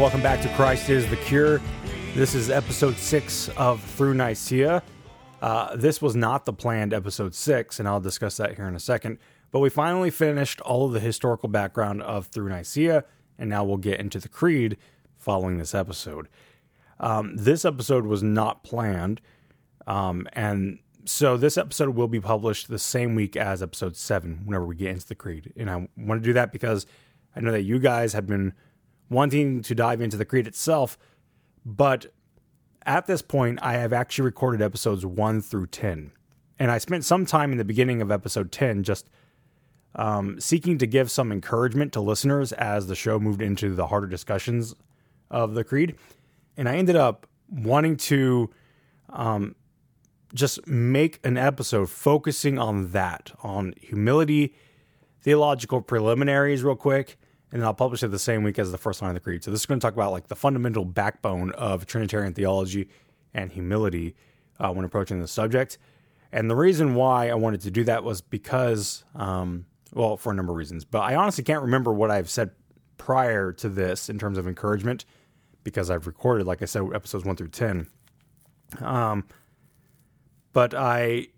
welcome 0.00 0.22
back 0.22 0.40
to 0.40 0.48
Christ 0.54 0.88
is 0.88 1.06
the 1.10 1.16
Cure. 1.16 1.60
This 2.14 2.34
is 2.34 2.48
episode 2.48 2.96
six 2.96 3.50
of 3.58 3.82
Through 3.82 4.14
Nicaea. 4.14 4.82
Uh, 5.42 5.76
this 5.76 6.00
was 6.00 6.16
not 6.16 6.46
the 6.46 6.54
planned 6.54 6.94
episode 6.94 7.34
six, 7.34 7.78
and 7.78 7.86
I'll 7.86 8.00
discuss 8.00 8.38
that 8.38 8.56
here 8.56 8.66
in 8.66 8.74
a 8.74 8.80
second. 8.80 9.18
But 9.50 9.58
we 9.58 9.68
finally 9.68 10.10
finished 10.10 10.62
all 10.62 10.86
of 10.86 10.94
the 10.94 11.00
historical 11.00 11.50
background 11.50 12.00
of 12.00 12.28
Through 12.28 12.48
Nicaea, 12.48 13.04
and 13.38 13.50
now 13.50 13.62
we'll 13.62 13.76
get 13.76 14.00
into 14.00 14.18
the 14.18 14.30
Creed 14.30 14.78
following 15.18 15.58
this 15.58 15.74
episode. 15.74 16.30
Um, 16.98 17.36
this 17.36 17.66
episode 17.66 18.06
was 18.06 18.22
not 18.22 18.64
planned, 18.64 19.20
um, 19.86 20.26
and 20.32 20.78
so 21.04 21.36
this 21.36 21.58
episode 21.58 21.90
will 21.90 22.08
be 22.08 22.20
published 22.20 22.68
the 22.68 22.78
same 22.78 23.14
week 23.14 23.36
as 23.36 23.62
episode 23.62 23.96
seven, 23.96 24.40
whenever 24.46 24.64
we 24.64 24.76
get 24.76 24.92
into 24.92 25.08
the 25.08 25.14
Creed. 25.14 25.52
And 25.58 25.68
I 25.68 25.88
want 25.98 26.22
to 26.22 26.26
do 26.26 26.32
that 26.32 26.52
because 26.52 26.86
I 27.36 27.40
know 27.40 27.52
that 27.52 27.64
you 27.64 27.78
guys 27.78 28.14
have 28.14 28.26
been 28.26 28.54
wanting 29.10 29.60
to 29.62 29.74
dive 29.74 30.00
into 30.00 30.16
the 30.16 30.24
Creed 30.24 30.46
itself, 30.46 30.96
but 31.66 32.06
at 32.86 33.06
this 33.06 33.20
point, 33.20 33.58
I 33.62 33.74
have 33.74 33.92
actually 33.92 34.24
recorded 34.24 34.62
episodes 34.62 35.04
one 35.04 35.42
through 35.42 35.66
10. 35.66 36.12
And 36.58 36.70
I 36.70 36.78
spent 36.78 37.04
some 37.04 37.26
time 37.26 37.52
in 37.52 37.58
the 37.58 37.64
beginning 37.64 38.00
of 38.00 38.10
episode 38.10 38.52
10 38.52 38.84
just 38.84 39.10
um, 39.94 40.40
seeking 40.40 40.78
to 40.78 40.86
give 40.86 41.10
some 41.10 41.32
encouragement 41.32 41.92
to 41.94 42.00
listeners 42.00 42.52
as 42.52 42.86
the 42.86 42.94
show 42.94 43.18
moved 43.18 43.42
into 43.42 43.74
the 43.74 43.88
harder 43.88 44.06
discussions 44.06 44.74
of 45.30 45.54
the 45.54 45.64
Creed. 45.64 45.96
And 46.56 46.68
I 46.68 46.76
ended 46.76 46.96
up 46.96 47.26
wanting 47.50 47.96
to 47.96 48.50
um, 49.10 49.54
just 50.34 50.66
make 50.66 51.18
an 51.24 51.36
episode 51.36 51.90
focusing 51.90 52.58
on 52.58 52.92
that, 52.92 53.32
on 53.42 53.74
humility, 53.80 54.54
theological 55.22 55.82
preliminaries, 55.82 56.62
real 56.62 56.76
quick, 56.76 57.18
and 57.52 57.64
I'll 57.64 57.74
publish 57.74 58.02
it 58.02 58.08
the 58.08 58.18
same 58.18 58.42
week 58.42 58.58
as 58.58 58.70
the 58.70 58.78
first 58.78 59.02
line 59.02 59.10
of 59.10 59.14
the 59.14 59.20
creed. 59.20 59.42
So 59.42 59.50
this 59.50 59.60
is 59.60 59.66
going 59.66 59.80
to 59.80 59.84
talk 59.84 59.94
about 59.94 60.12
like 60.12 60.28
the 60.28 60.36
fundamental 60.36 60.84
backbone 60.84 61.52
of 61.52 61.86
Trinitarian 61.86 62.32
theology 62.32 62.88
and 63.34 63.50
humility 63.50 64.14
uh, 64.58 64.72
when 64.72 64.84
approaching 64.84 65.20
the 65.20 65.28
subject. 65.28 65.78
And 66.32 66.48
the 66.48 66.56
reason 66.56 66.94
why 66.94 67.28
I 67.28 67.34
wanted 67.34 67.60
to 67.62 67.70
do 67.70 67.84
that 67.84 68.04
was 68.04 68.20
because, 68.20 69.04
um, 69.14 69.66
well, 69.92 70.16
for 70.16 70.32
a 70.32 70.34
number 70.34 70.52
of 70.52 70.56
reasons. 70.56 70.84
But 70.84 71.00
I 71.00 71.16
honestly 71.16 71.42
can't 71.42 71.62
remember 71.62 71.92
what 71.92 72.10
I've 72.10 72.30
said 72.30 72.52
prior 72.98 73.52
to 73.52 73.68
this 73.68 74.08
in 74.08 74.18
terms 74.18 74.38
of 74.38 74.46
encouragement 74.46 75.04
because 75.64 75.90
I've 75.90 76.06
recorded, 76.06 76.46
like 76.46 76.62
I 76.62 76.66
said, 76.66 76.82
episodes 76.94 77.24
one 77.24 77.36
through 77.36 77.48
ten. 77.48 77.88
Um, 78.80 79.24
but 80.52 80.74
I 80.74 81.28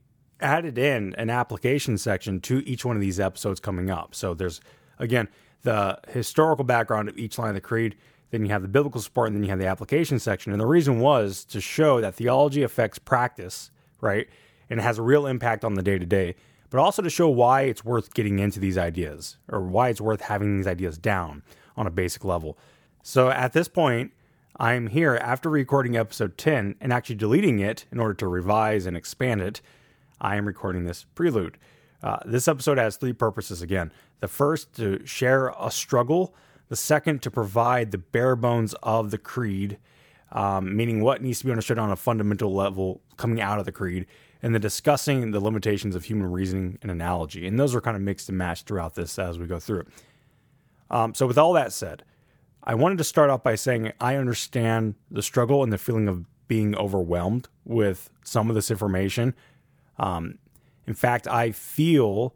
added 0.41 0.77
in 0.77 1.15
an 1.15 1.31
application 1.31 1.97
section 1.97 2.41
to 2.41 2.59
each 2.69 2.85
one 2.85 2.97
of 2.97 3.01
these 3.01 3.21
episodes 3.21 3.61
coming 3.61 3.91
up. 3.91 4.15
So 4.15 4.35
there's 4.35 4.61
again 4.99 5.29
the 5.63 5.99
historical 6.09 6.65
background 6.65 7.09
of 7.09 7.19
each 7.19 7.39
line 7.39 7.51
of 7.51 7.55
the 7.55 7.61
creed, 7.61 7.97
then 8.31 8.45
you 8.45 8.51
have 8.51 8.63
the 8.63 8.69
biblical 8.69 9.01
support, 9.01 9.29
and 9.29 9.37
then 9.37 9.45
you 9.45 9.51
have 9.51 9.59
the 9.59 9.67
application 9.67 10.19
section. 10.19 10.53
And 10.53 10.61
the 10.61 10.67
reason 10.67 11.01
was 11.01 11.45
to 11.47 11.61
show 11.61 12.01
that 12.01 12.15
theology 12.15 12.63
affects 12.63 12.99
practice, 12.99 13.71
right? 14.01 14.27
And 14.71 14.81
it 14.81 14.83
has 14.83 14.99
a 14.99 15.03
real 15.03 15.27
impact 15.27 15.65
on 15.65 15.75
the 15.75 15.83
day 15.83 15.99
to 15.99 16.07
day, 16.07 16.35
but 16.71 16.79
also 16.79 17.03
to 17.03 17.11
show 17.11 17.29
why 17.29 17.63
it's 17.63 17.85
worth 17.85 18.15
getting 18.15 18.39
into 18.39 18.59
these 18.59 18.79
ideas 18.79 19.37
or 19.49 19.61
why 19.61 19.91
it's 19.91 20.01
worth 20.01 20.23
having 20.23 20.57
these 20.57 20.67
ideas 20.67 20.97
down 20.97 21.43
on 21.77 21.87
a 21.87 21.91
basic 21.91 22.25
level. 22.25 22.59
So 23.03 23.29
at 23.29 23.53
this 23.53 23.69
point, 23.69 24.13
I'm 24.57 24.87
here 24.87 25.17
after 25.17 25.51
recording 25.51 25.97
episode 25.97 26.39
10 26.39 26.77
and 26.81 26.93
actually 26.93 27.17
deleting 27.17 27.59
it 27.59 27.85
in 27.93 27.99
order 27.99 28.15
to 28.15 28.27
revise 28.27 28.87
and 28.87 28.97
expand 28.97 29.41
it. 29.41 29.61
I 30.21 30.37
am 30.37 30.47
recording 30.47 30.85
this 30.85 31.05
prelude. 31.15 31.59
Uh, 32.03 32.19
this 32.25 32.49
episode 32.49 32.79
has 32.79 32.97
three 32.97 33.13
purposes 33.13 33.63
again. 33.63 33.93
The 34.21 34.29
first, 34.29 34.75
to 34.77 35.05
share 35.07 35.53
a 35.59 35.71
struggle. 35.71 36.35
The 36.69 36.77
second, 36.77 37.23
to 37.23 37.31
provide 37.31 37.91
the 37.91 37.99
bare 37.99 38.35
bones 38.35 38.75
of 38.83 39.11
the 39.11 39.19
creed, 39.19 39.79
um, 40.33 40.77
meaning 40.77 41.03
what 41.03 41.23
needs 41.23 41.41
to 41.41 41.45
be 41.45 41.53
understood 41.53 41.79
on 41.79 41.91
a 41.93 41.97
fundamental 41.97 42.53
level 42.53 43.01
coming 43.17 43.41
out 43.41 43.59
of 43.59 43.67
the 43.67 43.73
creed. 43.73 44.07
And 44.43 44.53
then 44.53 44.61
discussing 44.61 45.31
the 45.31 45.39
limitations 45.39 45.95
of 45.95 46.05
human 46.05 46.33
reasoning 46.33 46.79
and 46.83 46.91
analogy. 46.91 47.47
And 47.47 47.61
those 47.61 47.77
are 47.77 47.81
kind 47.81 47.97
of 47.97 48.03
mixed 48.03 48.29
and 48.29 48.37
matched 48.37 48.67
throughout 48.67 48.97
this 48.97 49.17
as 49.17 49.39
we 49.39 49.47
go 49.47 49.61
through 49.61 49.81
it. 49.81 49.89
Um, 50.91 51.15
so, 51.15 51.29
with 51.29 51.39
all 51.39 51.53
that 51.53 51.73
said, 51.73 52.03
I 52.65 52.75
wanted 52.75 52.99
to 52.99 53.05
start 53.05 53.31
off 53.31 53.45
by 53.45 53.55
saying 53.55 53.93
I 54.01 54.17
understand 54.17 54.97
the 55.13 55.23
struggle 55.23 55.63
and 55.63 55.73
the 55.73 55.79
feeling 55.79 56.09
of 56.09 56.25
being 56.49 56.75
overwhelmed 56.75 57.49
with 57.65 58.11
some 58.25 58.49
of 58.49 58.57
this 58.57 58.71
information. 58.71 59.35
Um, 59.99 60.39
in 60.87 60.95
fact, 60.95 61.27
I 61.27 61.53
feel 61.53 62.35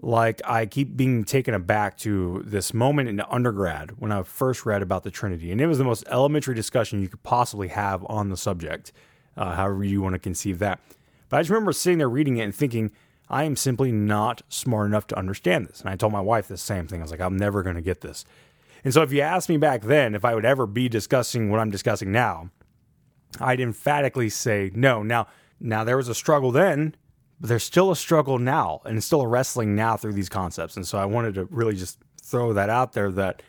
like 0.00 0.40
I 0.44 0.66
keep 0.66 0.96
being 0.96 1.24
taken 1.24 1.54
aback 1.54 1.98
to 1.98 2.42
this 2.46 2.72
moment 2.72 3.08
in 3.08 3.20
undergrad 3.20 3.92
when 3.98 4.12
I 4.12 4.22
first 4.22 4.64
read 4.64 4.80
about 4.80 5.02
the 5.02 5.10
Trinity. 5.10 5.50
And 5.50 5.60
it 5.60 5.66
was 5.66 5.78
the 5.78 5.84
most 5.84 6.04
elementary 6.08 6.54
discussion 6.54 7.02
you 7.02 7.08
could 7.08 7.22
possibly 7.22 7.68
have 7.68 8.06
on 8.08 8.28
the 8.28 8.36
subject, 8.36 8.92
uh, 9.36 9.56
however 9.56 9.82
you 9.82 10.00
want 10.00 10.14
to 10.14 10.20
conceive 10.20 10.60
that. 10.60 10.80
But 11.28 11.38
I 11.38 11.40
just 11.40 11.50
remember 11.50 11.72
sitting 11.72 11.98
there 11.98 12.08
reading 12.08 12.36
it 12.36 12.44
and 12.44 12.54
thinking, 12.54 12.92
I 13.28 13.44
am 13.44 13.56
simply 13.56 13.92
not 13.92 14.42
smart 14.48 14.86
enough 14.86 15.06
to 15.08 15.18
understand 15.18 15.66
this. 15.66 15.80
And 15.80 15.90
I 15.90 15.96
told 15.96 16.12
my 16.12 16.20
wife 16.20 16.48
the 16.48 16.56
same 16.56 16.86
thing. 16.86 17.00
I 17.00 17.02
was 17.02 17.10
like, 17.10 17.20
I'm 17.20 17.36
never 17.36 17.62
going 17.62 17.76
to 17.76 17.82
get 17.82 18.00
this. 18.00 18.24
And 18.84 18.94
so 18.94 19.02
if 19.02 19.12
you 19.12 19.20
asked 19.20 19.48
me 19.48 19.56
back 19.56 19.82
then 19.82 20.14
if 20.14 20.24
I 20.24 20.34
would 20.34 20.44
ever 20.44 20.66
be 20.66 20.88
discussing 20.88 21.50
what 21.50 21.60
I'm 21.60 21.70
discussing 21.70 22.12
now, 22.12 22.50
I'd 23.40 23.60
emphatically 23.60 24.30
say 24.30 24.70
no. 24.74 25.02
Now, 25.02 25.26
now 25.60 25.82
there 25.84 25.96
was 25.96 26.08
a 26.08 26.14
struggle 26.14 26.52
then 26.52 26.94
but 27.40 27.48
there's 27.48 27.62
still 27.62 27.90
a 27.90 27.96
struggle 27.96 28.38
now 28.38 28.80
and 28.84 29.02
still 29.02 29.20
a 29.20 29.26
wrestling 29.26 29.74
now 29.74 29.96
through 29.96 30.12
these 30.12 30.28
concepts. 30.28 30.76
And 30.76 30.86
so 30.86 30.98
I 30.98 31.04
wanted 31.04 31.34
to 31.34 31.44
really 31.46 31.76
just 31.76 31.98
throw 32.20 32.52
that 32.52 32.68
out 32.68 32.92
there 32.92 33.10
that 33.12 33.42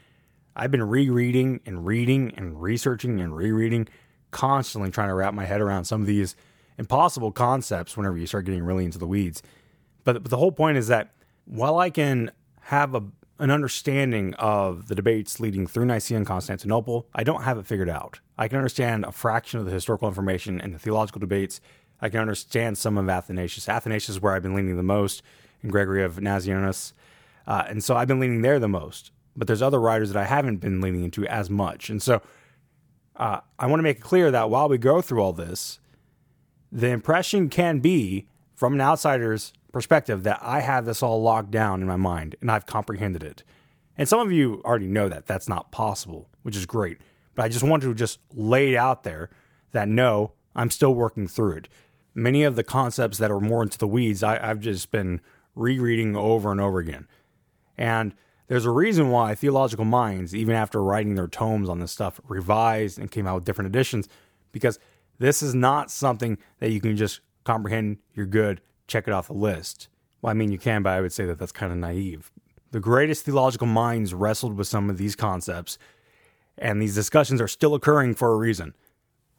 I've 0.55 0.71
been 0.71 0.83
rereading 0.83 1.61
and 1.65 1.85
reading 1.85 2.33
and 2.35 2.61
researching 2.61 3.19
and 3.19 3.35
rereading, 3.35 3.87
constantly 4.31 4.91
trying 4.91 5.09
to 5.09 5.13
wrap 5.13 5.33
my 5.33 5.45
head 5.45 5.61
around 5.61 5.85
some 5.85 6.01
of 6.01 6.07
these 6.07 6.35
impossible 6.77 7.31
concepts 7.31 7.97
whenever 7.97 8.17
you 8.17 8.27
start 8.27 8.45
getting 8.45 8.63
really 8.63 8.85
into 8.85 8.99
the 8.99 9.07
weeds. 9.07 9.41
But, 10.03 10.23
but 10.23 10.29
the 10.29 10.37
whole 10.37 10.51
point 10.51 10.77
is 10.77 10.87
that 10.87 11.13
while 11.45 11.77
I 11.77 11.89
can 11.89 12.31
have 12.61 12.93
a, 12.93 13.03
an 13.39 13.51
understanding 13.51 14.33
of 14.35 14.87
the 14.87 14.95
debates 14.95 15.39
leading 15.39 15.65
through 15.65 15.85
Nicaea 15.85 16.17
and 16.17 16.27
Constantinople, 16.27 17.07
I 17.13 17.23
don't 17.23 17.43
have 17.43 17.57
it 17.57 17.65
figured 17.65 17.89
out. 17.89 18.19
I 18.37 18.47
can 18.47 18.57
understand 18.57 19.03
a 19.03 19.11
fraction 19.11 19.59
of 19.59 19.65
the 19.65 19.71
historical 19.71 20.07
information 20.07 20.61
and 20.61 20.73
the 20.73 20.79
theological 20.79 21.19
debates 21.19 21.59
I 22.01 22.09
can 22.09 22.19
understand 22.19 22.77
some 22.77 22.97
of 22.97 23.09
Athanasius. 23.09 23.67
Athanasius 23.67 24.09
is 24.09 24.21
where 24.21 24.33
I've 24.33 24.43
been 24.43 24.55
leaning 24.55 24.77
the 24.77 24.83
most, 24.83 25.21
and 25.61 25.71
Gregory 25.71 26.03
of 26.03 26.15
Nazianzus. 26.15 26.93
Uh, 27.45 27.63
and 27.67 27.83
so 27.83 27.95
I've 27.95 28.07
been 28.07 28.19
leaning 28.19 28.41
there 28.41 28.59
the 28.59 28.67
most. 28.67 29.11
But 29.35 29.47
there's 29.47 29.61
other 29.61 29.79
writers 29.79 30.11
that 30.11 30.19
I 30.19 30.25
haven't 30.25 30.57
been 30.57 30.81
leaning 30.81 31.03
into 31.03 31.25
as 31.27 31.49
much. 31.49 31.89
And 31.89 32.01
so 32.01 32.21
uh, 33.15 33.41
I 33.57 33.67
want 33.67 33.79
to 33.79 33.83
make 33.83 33.97
it 33.97 34.01
clear 34.01 34.31
that 34.31 34.49
while 34.49 34.69
we 34.69 34.77
go 34.77 35.01
through 35.01 35.21
all 35.21 35.33
this, 35.33 35.79
the 36.71 36.87
impression 36.87 37.49
can 37.49 37.79
be, 37.79 38.27
from 38.55 38.73
an 38.73 38.81
outsider's 38.81 39.53
perspective, 39.71 40.23
that 40.23 40.39
I 40.41 40.61
have 40.61 40.85
this 40.85 41.01
all 41.03 41.21
locked 41.21 41.51
down 41.51 41.81
in 41.81 41.87
my 41.87 41.95
mind 41.95 42.35
and 42.41 42.51
I've 42.51 42.65
comprehended 42.65 43.23
it. 43.23 43.43
And 43.97 44.07
some 44.07 44.19
of 44.19 44.31
you 44.31 44.61
already 44.63 44.87
know 44.87 45.09
that 45.09 45.25
that's 45.25 45.49
not 45.49 45.71
possible, 45.71 46.29
which 46.43 46.55
is 46.55 46.65
great. 46.65 46.99
But 47.35 47.43
I 47.43 47.49
just 47.49 47.63
want 47.63 47.83
to 47.83 47.93
just 47.93 48.19
lay 48.33 48.73
it 48.73 48.77
out 48.77 49.03
there 49.03 49.29
that 49.71 49.87
no, 49.87 50.33
I'm 50.55 50.71
still 50.71 50.93
working 50.93 51.27
through 51.27 51.57
it 51.57 51.69
many 52.19 52.43
of 52.43 52.55
the 52.55 52.63
concepts 52.63 53.17
that 53.17 53.31
are 53.31 53.39
more 53.39 53.63
into 53.63 53.77
the 53.77 53.87
weeds, 53.87 54.23
I, 54.23 54.39
have 54.39 54.59
just 54.59 54.91
been 54.91 55.21
rereading 55.55 56.15
over 56.15 56.51
and 56.51 56.61
over 56.61 56.79
again. 56.79 57.07
And 57.77 58.13
there's 58.47 58.65
a 58.65 58.71
reason 58.71 59.09
why 59.09 59.35
theological 59.35 59.85
minds, 59.85 60.35
even 60.35 60.55
after 60.55 60.83
writing 60.83 61.15
their 61.15 61.27
tomes 61.27 61.69
on 61.69 61.79
this 61.79 61.91
stuff, 61.91 62.19
revised 62.27 62.99
and 62.99 63.11
came 63.11 63.27
out 63.27 63.35
with 63.35 63.45
different 63.45 63.67
editions, 63.67 64.09
because 64.51 64.79
this 65.19 65.41
is 65.41 65.53
not 65.53 65.91
something 65.91 66.37
that 66.59 66.71
you 66.71 66.81
can 66.81 66.97
just 66.97 67.21
comprehend, 67.43 67.97
you're 68.13 68.25
good, 68.25 68.61
check 68.87 69.07
it 69.07 69.13
off 69.13 69.27
the 69.27 69.33
list. 69.33 69.87
Well, 70.21 70.31
I 70.31 70.33
mean, 70.33 70.51
you 70.51 70.57
can, 70.57 70.83
but 70.83 70.91
I 70.91 71.01
would 71.01 71.13
say 71.13 71.25
that 71.25 71.39
that's 71.39 71.51
kind 71.51 71.71
of 71.71 71.77
naive. 71.77 72.31
The 72.71 72.79
greatest 72.79 73.25
theological 73.25 73.67
minds 73.67 74.13
wrestled 74.13 74.57
with 74.57 74.67
some 74.67 74.89
of 74.89 74.97
these 74.97 75.15
concepts, 75.15 75.77
and 76.57 76.81
these 76.81 76.95
discussions 76.95 77.39
are 77.41 77.47
still 77.47 77.73
occurring 77.73 78.15
for 78.15 78.33
a 78.33 78.37
reason. 78.37 78.73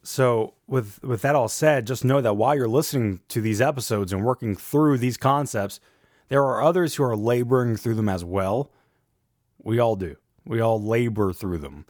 So, 0.03 0.55
with 0.67 1.03
with 1.03 1.21
that 1.21 1.35
all 1.35 1.47
said, 1.47 1.85
just 1.85 2.03
know 2.03 2.21
that 2.21 2.35
while 2.35 2.55
you're 2.55 2.67
listening 2.67 3.19
to 3.29 3.41
these 3.41 3.61
episodes 3.61 4.11
and 4.11 4.23
working 4.25 4.55
through 4.55 4.97
these 4.97 5.17
concepts, 5.17 5.79
there 6.29 6.43
are 6.43 6.63
others 6.63 6.95
who 6.95 7.03
are 7.03 7.15
laboring 7.15 7.77
through 7.77 7.95
them 7.95 8.09
as 8.09 8.25
well. 8.25 8.71
We 9.61 9.79
all 9.79 9.95
do. 9.95 10.15
We 10.45 10.59
all 10.59 10.81
labor 10.81 11.33
through 11.33 11.59
them. 11.59 11.85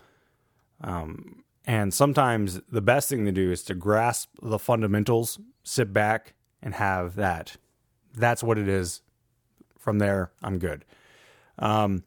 Um, 0.82 1.44
and 1.66 1.94
sometimes 1.94 2.60
the 2.70 2.82
best 2.82 3.08
thing 3.10 3.26
to 3.26 3.32
do 3.32 3.52
is 3.52 3.64
to 3.64 3.76
grasp 3.76 4.30
the 4.42 4.60
fundamentals, 4.60 5.40
sit 5.64 5.94
back, 5.94 6.34
and 6.62 6.74
have 6.74 7.16
that. 7.16 7.56
That's 8.14 8.44
what 8.44 8.58
it 8.58 8.68
is 8.68 9.02
From 9.78 10.00
there, 10.00 10.32
I'm 10.44 10.60
good. 10.60 10.86
Um, 11.58 12.04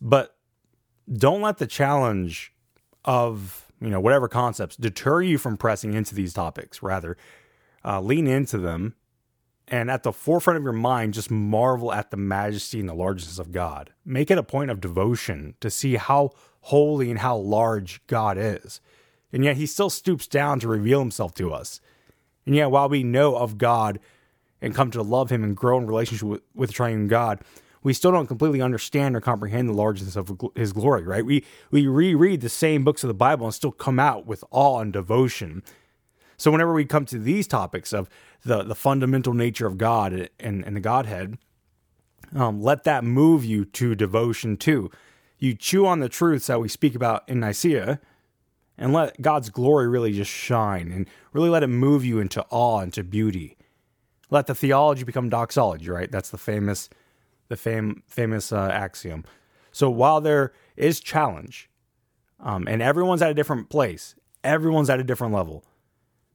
but 0.00 0.36
don't 1.12 1.42
let 1.42 1.58
the 1.58 1.66
challenge 1.66 2.52
of 3.04 3.67
you 3.80 3.90
know 3.90 4.00
whatever 4.00 4.28
concepts 4.28 4.76
deter 4.76 5.22
you 5.22 5.38
from 5.38 5.56
pressing 5.56 5.94
into 5.94 6.14
these 6.14 6.32
topics. 6.32 6.82
Rather, 6.82 7.16
uh, 7.84 8.00
lean 8.00 8.26
into 8.26 8.58
them, 8.58 8.94
and 9.66 9.90
at 9.90 10.02
the 10.02 10.12
forefront 10.12 10.56
of 10.56 10.62
your 10.62 10.72
mind, 10.72 11.14
just 11.14 11.30
marvel 11.30 11.92
at 11.92 12.10
the 12.10 12.16
majesty 12.16 12.80
and 12.80 12.88
the 12.88 12.94
largeness 12.94 13.38
of 13.38 13.52
God. 13.52 13.92
Make 14.04 14.30
it 14.30 14.38
a 14.38 14.42
point 14.42 14.70
of 14.70 14.80
devotion 14.80 15.54
to 15.60 15.70
see 15.70 15.96
how 15.96 16.30
holy 16.62 17.10
and 17.10 17.20
how 17.20 17.36
large 17.36 18.04
God 18.06 18.36
is, 18.38 18.80
and 19.32 19.44
yet 19.44 19.56
He 19.56 19.66
still 19.66 19.90
stoops 19.90 20.26
down 20.26 20.60
to 20.60 20.68
reveal 20.68 21.00
Himself 21.00 21.34
to 21.34 21.52
us. 21.52 21.80
And 22.46 22.54
yet, 22.54 22.70
while 22.70 22.88
we 22.88 23.02
know 23.02 23.36
of 23.36 23.58
God 23.58 24.00
and 24.60 24.74
come 24.74 24.90
to 24.90 25.02
love 25.02 25.30
Him 25.30 25.44
and 25.44 25.56
grow 25.56 25.78
in 25.78 25.86
relationship 25.86 26.26
with, 26.26 26.42
with 26.54 26.70
the 26.70 26.74
Triune 26.74 27.06
God, 27.06 27.40
we 27.82 27.92
still 27.92 28.12
don't 28.12 28.26
completely 28.26 28.60
understand 28.60 29.16
or 29.16 29.20
comprehend 29.20 29.68
the 29.68 29.74
largeness 29.74 30.16
of 30.16 30.32
His 30.54 30.72
glory. 30.72 31.02
Right? 31.02 31.24
We 31.24 31.44
we 31.70 31.86
reread 31.86 32.40
the 32.40 32.48
same 32.48 32.84
books 32.84 33.04
of 33.04 33.08
the 33.08 33.14
Bible 33.14 33.46
and 33.46 33.54
still 33.54 33.72
come 33.72 33.98
out 33.98 34.26
with 34.26 34.44
awe 34.50 34.80
and 34.80 34.92
devotion. 34.92 35.62
So 36.36 36.52
whenever 36.52 36.72
we 36.72 36.84
come 36.84 37.04
to 37.06 37.18
these 37.18 37.46
topics 37.46 37.92
of 37.92 38.08
the 38.44 38.62
the 38.62 38.74
fundamental 38.74 39.34
nature 39.34 39.66
of 39.66 39.78
God 39.78 40.28
and, 40.38 40.64
and 40.64 40.76
the 40.76 40.80
Godhead, 40.80 41.38
um, 42.34 42.62
let 42.62 42.84
that 42.84 43.04
move 43.04 43.44
you 43.44 43.64
to 43.64 43.94
devotion 43.94 44.56
too. 44.56 44.90
You 45.38 45.54
chew 45.54 45.86
on 45.86 46.00
the 46.00 46.08
truths 46.08 46.48
that 46.48 46.60
we 46.60 46.68
speak 46.68 46.94
about 46.94 47.28
in 47.28 47.40
Nicaea, 47.40 48.00
and 48.76 48.92
let 48.92 49.20
God's 49.22 49.50
glory 49.50 49.88
really 49.88 50.12
just 50.12 50.30
shine, 50.30 50.90
and 50.92 51.08
really 51.32 51.48
let 51.48 51.62
it 51.62 51.68
move 51.68 52.04
you 52.04 52.18
into 52.18 52.44
awe 52.50 52.80
and 52.80 52.92
to 52.94 53.04
beauty. 53.04 53.56
Let 54.30 54.46
the 54.46 54.54
theology 54.54 55.04
become 55.04 55.28
doxology. 55.28 55.90
Right? 55.90 56.10
That's 56.10 56.30
the 56.30 56.38
famous 56.38 56.88
the 57.48 57.56
fam- 57.56 58.02
famous 58.06 58.52
uh, 58.52 58.70
axiom. 58.72 59.24
So 59.72 59.90
while 59.90 60.20
there 60.20 60.52
is 60.76 61.00
challenge, 61.00 61.68
um, 62.40 62.66
and 62.68 62.80
everyone's 62.82 63.22
at 63.22 63.30
a 63.30 63.34
different 63.34 63.68
place, 63.68 64.14
everyone's 64.44 64.90
at 64.90 65.00
a 65.00 65.04
different 65.04 65.34
level. 65.34 65.64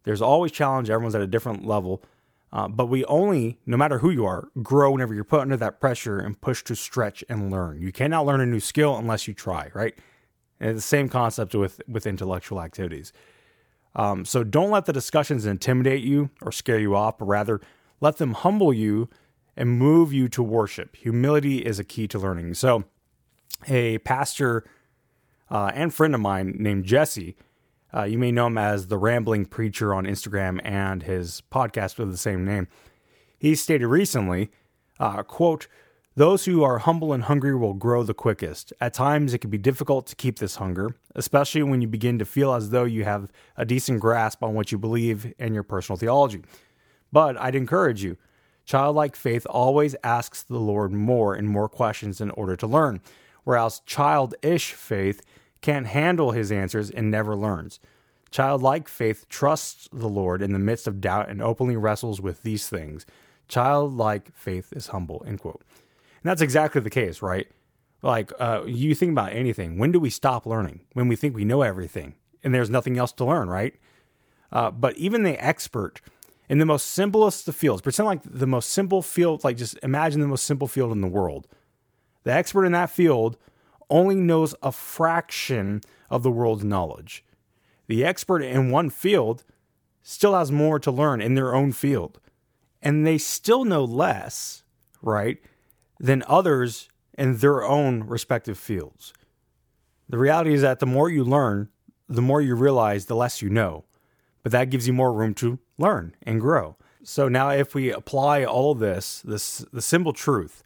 There's 0.04 0.21
always 0.21 0.51
challenge. 0.51 0.89
Everyone's 0.89 1.15
at 1.15 1.21
a 1.21 1.27
different 1.27 1.65
level. 1.65 2.04
Uh, 2.51 2.68
but 2.68 2.86
we 2.86 3.04
only, 3.06 3.57
no 3.65 3.77
matter 3.77 4.00
who 4.00 4.12
you 4.12 4.25
are, 4.25 4.50
grow 4.62 4.92
whenever 4.92 5.13
you're 5.13 5.24
put 5.24 5.39
under 5.39 5.57
that 5.57 5.80
pressure 5.80 6.19
and 6.19 6.39
pushed 6.39 6.68
to 6.68 6.75
stretch 6.75 7.24
and 7.27 7.51
learn. 7.51 7.81
You 7.81 7.92
cannot 7.92 8.25
learn 8.25 8.42
a 8.42 8.45
new 8.45 8.59
skill 8.59 8.95
unless 8.95 9.27
you 9.27 9.33
try, 9.33 9.71
right? 9.74 9.95
And 10.59 10.71
it's 10.71 10.77
the 10.77 10.81
same 10.81 11.09
concept 11.09 11.56
with 11.56 11.81
with 11.88 12.06
intellectual 12.06 12.62
activities. 12.62 13.12
Um, 13.95 14.24
so 14.25 14.44
don't 14.44 14.69
let 14.69 14.86
the 14.86 14.94
discussions 14.94 15.45
intimidate 15.45 16.04
you 16.04 16.30
or 16.42 16.51
scare 16.51 16.80
you 16.80 16.95
off, 16.95 17.18
but 17.18 17.25
rather 17.25 17.59
let 18.01 18.18
them 18.18 18.33
humble 18.33 18.74
you 18.74 19.09
and 19.56 19.70
move 19.70 20.12
you 20.14 20.28
to 20.30 20.44
worship. 20.44 20.96
Humility 20.96 21.60
is 21.60 21.80
a 21.80 21.84
key 21.84 22.08
to 22.08 22.20
learning. 22.20 22.54
So, 22.56 22.86
a 23.68 24.00
pastor 24.00 24.64
uh, 25.50 25.72
and 25.74 25.94
friend 25.94 26.16
of 26.16 26.22
mine 26.22 26.56
named 26.60 26.86
Jesse, 26.86 27.36
uh, 27.94 28.04
you 28.04 28.18
may 28.18 28.32
know 28.32 28.48
him 28.48 28.58
as 28.58 28.88
the 28.88 28.98
Rambling 28.98 29.46
Preacher 29.46 29.94
on 29.94 30.06
Instagram 30.06 30.60
and 30.64 31.04
his 31.04 31.44
podcast 31.52 31.98
with 31.98 32.12
the 32.12 32.18
same 32.18 32.44
name. 32.44 32.68
He 33.38 33.56
stated 33.56 33.88
recently, 33.88 34.50
uh, 35.00 35.24
quote, 35.24 35.68
those 36.16 36.46
who 36.46 36.64
are 36.64 36.78
humble 36.78 37.12
and 37.12 37.24
hungry 37.24 37.56
will 37.56 37.74
grow 37.74 38.04
the 38.04 38.14
quickest. 38.14 38.72
At 38.80 38.94
times, 38.94 39.34
it 39.34 39.40
can 39.40 39.50
be 39.50 39.58
difficult 39.58 40.06
to 40.08 40.16
keep 40.16 40.38
this 40.38 40.58
hunger, 40.58 40.96
especially 41.16 41.64
when 41.64 41.82
you 41.82 41.88
begin 41.88 42.20
to 42.20 42.26
feel 42.26 42.54
as 42.54 42.70
though 42.70 42.84
you 42.84 43.04
have 43.04 43.32
a 43.58 43.66
decent 43.66 44.00
grasp 44.00 44.44
on 44.44 44.54
what 44.54 44.72
you 44.72 44.78
believe 44.78 45.34
and 45.40 45.56
your 45.56 45.64
personal 45.64 45.98
theology. 45.98 46.44
But 47.12 47.40
I'd 47.42 47.56
encourage 47.56 48.04
you 48.04 48.18
Childlike 48.65 49.15
faith 49.15 49.45
always 49.50 49.95
asks 50.04 50.44
the 50.44 50.60
Lord 50.60 50.92
more 50.92 51.36
and 51.36 51.48
more 51.48 51.68
questions 51.68 52.21
in 52.21 52.30
order 52.31 52.56
to 52.56 52.68
learn, 52.68 53.01
whereas 53.44 53.81
childish 53.86 54.74
faith 54.74 55.21
can't 55.62 55.88
handle 55.88 56.31
his 56.31 56.51
answers 56.51 56.89
and 56.89 57.12
never 57.12 57.36
learns. 57.36 57.80
Childlike 58.31 58.88
faith 58.88 59.27
trusts 59.30 59.88
the 59.92 60.10
Lord 60.10 60.42
in 60.42 60.54
the 60.54 60.60
midst 60.60 60.88
of 60.88 61.01
doubt 61.01 61.30
and 61.30 61.42
openly 61.42 61.75
wrestles 61.75 62.19
with 62.19 62.44
these 62.44 62.68
things. 62.68 63.06
Childlike 63.48 64.33
faith 64.33 64.74
is 64.74 64.88
humble. 64.88 65.24
End 65.27 65.39
quote. 65.39 65.62
And 66.24 66.30
that's 66.30 66.42
exactly 66.42 66.81
the 66.81 66.89
case, 66.89 67.21
right? 67.21 67.48
Like 68.01 68.31
uh, 68.39 68.63
you 68.66 68.95
think 68.95 69.12
about 69.12 69.33
anything. 69.33 69.77
When 69.77 69.92
do 69.92 70.00
we 70.00 70.09
stop 70.09 70.45
learning? 70.45 70.81
When 70.94 71.07
we 71.07 71.16
think 71.16 71.36
we 71.36 71.45
know 71.45 71.62
everything 71.62 72.16
and 72.44 72.54
there's 72.54 72.69
nothing 72.69 72.98
else 72.98 73.12
to 73.13 73.25
learn, 73.25 73.50
right? 73.50 73.75
Uh, 74.51 74.71
but 74.71 74.98
even 74.98 75.24
the 75.24 75.44
expert 75.44 76.01
in 76.50 76.57
the 76.57 76.66
most 76.66 76.88
simplest 76.88 77.48
of 77.48 77.56
fields, 77.56 77.81
pretend 77.81 78.06
like 78.06 78.22
the 78.24 78.48
most 78.48 78.69
simple 78.69 79.01
field, 79.01 79.44
like 79.44 79.57
just 79.57 79.78
imagine 79.81 80.22
the 80.22 80.28
most 80.28 80.45
simple 80.45 80.68
field 80.68 80.92
in 80.92 81.01
the 81.01 81.07
world. 81.07 81.48
The 82.24 82.34
expert 82.34 82.66
in 82.66 82.72
that 82.74 82.90
field 82.90 83.38
only 83.90 84.16
knows 84.16 84.56
a 84.62 84.72
fraction 84.72 85.81
of 86.10 86.24
the 86.24 86.31
world's 86.31 86.63
knowledge. 86.63 87.24
The 87.88 88.06
expert 88.06 88.42
in 88.42 88.72
one 88.72 88.90
field 88.90 89.44
still 90.01 90.36
has 90.36 90.51
more 90.51 90.80
to 90.80 90.92
learn 90.92 91.22
in 91.22 91.36
their 91.36 91.56
own 91.56 91.72
field. 91.72 92.19
And 92.81 93.07
they 93.07 93.18
still 93.18 93.63
know 93.63 93.84
less, 93.84 94.63
right, 95.01 95.40
than 96.00 96.24
others 96.28 96.90
in 97.18 97.38
their 97.38 97.63
own 97.63 98.04
respective 98.04 98.57
fields. 98.57 99.13
The 100.10 100.18
reality 100.18 100.54
is 100.54 100.62
that 100.62 100.80
the 100.80 100.86
more 100.86 101.10
you 101.10 101.24
learn, 101.24 101.69
the 102.10 102.22
more 102.22 102.42
you 102.42 102.56
realize, 102.56 103.06
the 103.06 103.16
less 103.16 103.42
you 103.42 103.50
know. 103.50 103.86
But 104.44 104.51
that 104.51 104.69
gives 104.69 104.88
you 104.88 104.94
more 104.94 105.13
room 105.13 105.34
to 105.36 105.60
learn 105.78 106.16
and 106.22 106.40
grow. 106.40 106.75
So 107.04 107.28
now 107.28 107.50
if 107.50 107.74
we 107.74 107.92
apply 107.92 108.44
all 108.45 108.75
this, 108.75 109.22
this 109.22 109.66
the 109.74 109.81
simple 109.81 110.13
truth 110.13 110.63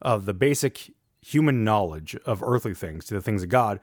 of 0.00 0.26
the 0.26 0.34
basic 0.34 0.92
human 1.20 1.64
knowledge 1.64 2.16
of 2.26 2.42
earthly 2.42 2.74
things 2.74 3.06
to 3.06 3.14
the 3.14 3.22
things 3.22 3.42
of 3.42 3.48
God, 3.48 3.80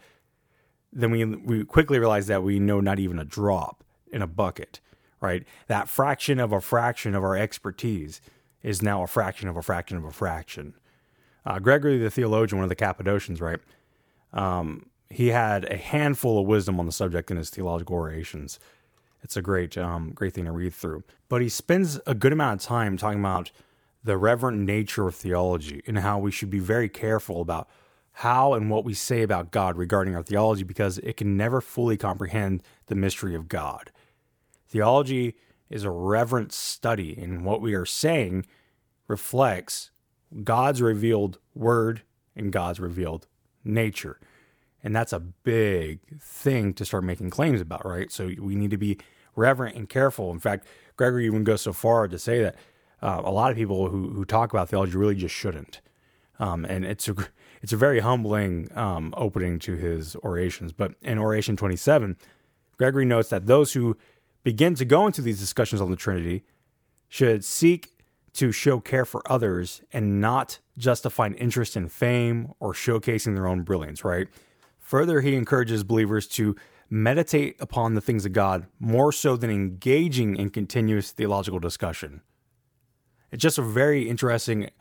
then 0.91 1.11
we 1.11 1.25
we 1.25 1.65
quickly 1.65 1.99
realize 1.99 2.27
that 2.27 2.43
we 2.43 2.59
know 2.59 2.79
not 2.79 2.99
even 2.99 3.19
a 3.19 3.25
drop 3.25 3.83
in 4.11 4.21
a 4.21 4.27
bucket, 4.27 4.79
right? 5.21 5.45
That 5.67 5.87
fraction 5.87 6.39
of 6.39 6.51
a 6.51 6.61
fraction 6.61 7.15
of 7.15 7.23
our 7.23 7.35
expertise 7.35 8.21
is 8.63 8.81
now 8.81 9.03
a 9.03 9.07
fraction 9.07 9.47
of 9.47 9.55
a 9.55 9.61
fraction 9.61 9.97
of 9.97 10.03
a 10.03 10.11
fraction. 10.11 10.73
Uh, 11.45 11.59
Gregory 11.59 11.97
the 11.97 12.09
theologian, 12.09 12.57
one 12.57 12.63
of 12.65 12.69
the 12.69 12.75
Cappadocians, 12.75 13.39
right? 13.39 13.59
Um, 14.33 14.87
he 15.09 15.27
had 15.29 15.65
a 15.65 15.77
handful 15.77 16.39
of 16.39 16.45
wisdom 16.45 16.79
on 16.79 16.85
the 16.85 16.91
subject 16.91 17.31
in 17.31 17.37
his 17.37 17.49
theological 17.49 17.95
orations. 17.95 18.59
It's 19.21 19.37
a 19.37 19.41
great, 19.41 19.77
um, 19.77 20.11
great 20.11 20.33
thing 20.33 20.45
to 20.45 20.51
read 20.51 20.73
through. 20.73 21.03
But 21.27 21.41
he 21.41 21.49
spends 21.49 21.99
a 22.07 22.15
good 22.15 22.33
amount 22.33 22.61
of 22.61 22.67
time 22.67 22.97
talking 22.97 23.19
about 23.19 23.51
the 24.03 24.17
reverent 24.17 24.59
nature 24.59 25.07
of 25.07 25.15
theology 25.15 25.81
and 25.85 25.99
how 25.99 26.19
we 26.19 26.31
should 26.31 26.49
be 26.49 26.59
very 26.59 26.87
careful 26.87 27.41
about 27.41 27.67
how 28.13 28.53
and 28.53 28.69
what 28.69 28.83
we 28.83 28.93
say 28.93 29.21
about 29.21 29.51
God 29.51 29.77
regarding 29.77 30.15
our 30.15 30.23
theology 30.23 30.63
because 30.63 30.97
it 30.99 31.17
can 31.17 31.37
never 31.37 31.61
fully 31.61 31.97
comprehend 31.97 32.63
the 32.87 32.95
mystery 32.95 33.35
of 33.35 33.47
God. 33.47 33.91
Theology 34.67 35.35
is 35.69 35.83
a 35.83 35.89
reverent 35.89 36.51
study, 36.51 37.17
and 37.17 37.45
what 37.45 37.61
we 37.61 37.73
are 37.73 37.85
saying 37.85 38.45
reflects 39.07 39.91
God's 40.43 40.81
revealed 40.81 41.39
word 41.55 42.01
and 42.35 42.51
God's 42.51 42.79
revealed 42.79 43.27
nature. 43.63 44.19
And 44.83 44.95
that's 44.95 45.13
a 45.13 45.19
big 45.19 45.99
thing 46.21 46.73
to 46.75 46.85
start 46.85 47.03
making 47.03 47.29
claims 47.31 47.61
about, 47.61 47.85
right? 47.85 48.11
So 48.11 48.31
we 48.39 48.55
need 48.55 48.71
to 48.71 48.77
be 48.77 48.97
reverent 49.35 49.75
and 49.75 49.89
careful. 49.89 50.31
In 50.31 50.39
fact, 50.39 50.67
Gregory 50.95 51.25
even 51.25 51.43
goes 51.43 51.61
so 51.61 51.73
far 51.73 52.07
to 52.07 52.17
say 52.17 52.41
that 52.41 52.55
uh, 53.01 53.21
a 53.23 53.31
lot 53.31 53.51
of 53.51 53.57
people 53.57 53.89
who, 53.89 54.09
who 54.09 54.25
talk 54.25 54.51
about 54.51 54.69
theology 54.69 54.97
really 54.97 55.15
just 55.15 55.35
shouldn't. 55.35 55.81
Um, 56.39 56.65
and 56.65 56.85
it's 56.85 57.07
a, 57.07 57.15
it's 57.61 57.73
a 57.73 57.77
very 57.77 57.99
humbling 57.99 58.69
um, 58.75 59.13
opening 59.17 59.59
to 59.59 59.75
his 59.75 60.15
orations. 60.17 60.71
But 60.71 60.93
in 61.01 61.17
Oration 61.17 61.57
27, 61.57 62.17
Gregory 62.77 63.05
notes 63.05 63.29
that 63.29 63.45
those 63.45 63.73
who 63.73 63.97
begin 64.43 64.75
to 64.75 64.85
go 64.85 65.05
into 65.05 65.21
these 65.21 65.39
discussions 65.39 65.81
on 65.81 65.89
the 65.91 65.97
Trinity 65.97 66.43
should 67.09 67.43
seek 67.43 67.91
to 68.33 68.51
show 68.51 68.79
care 68.79 69.05
for 69.05 69.21
others 69.29 69.81
and 69.91 70.21
not 70.21 70.59
just 70.77 71.03
to 71.03 71.09
find 71.09 71.35
interest 71.35 71.75
in 71.75 71.89
fame 71.89 72.53
or 72.59 72.73
showcasing 72.73 73.35
their 73.35 73.47
own 73.47 73.63
brilliance, 73.63 74.05
right? 74.05 74.27
Further, 74.89 75.21
he 75.21 75.35
encourages 75.35 75.83
believers 75.83 76.25
to 76.29 76.55
meditate 76.89 77.55
upon 77.59 77.93
the 77.93 78.01
things 78.01 78.25
of 78.25 78.33
God 78.33 78.65
more 78.79 79.11
so 79.11 79.37
than 79.37 79.51
engaging 79.51 80.35
in 80.35 80.49
continuous 80.49 81.11
theological 81.11 81.59
discussion. 81.59 82.21
It's 83.31 83.43
just 83.43 83.59
a 83.59 83.61
very 83.61 84.09
interesting 84.09 84.71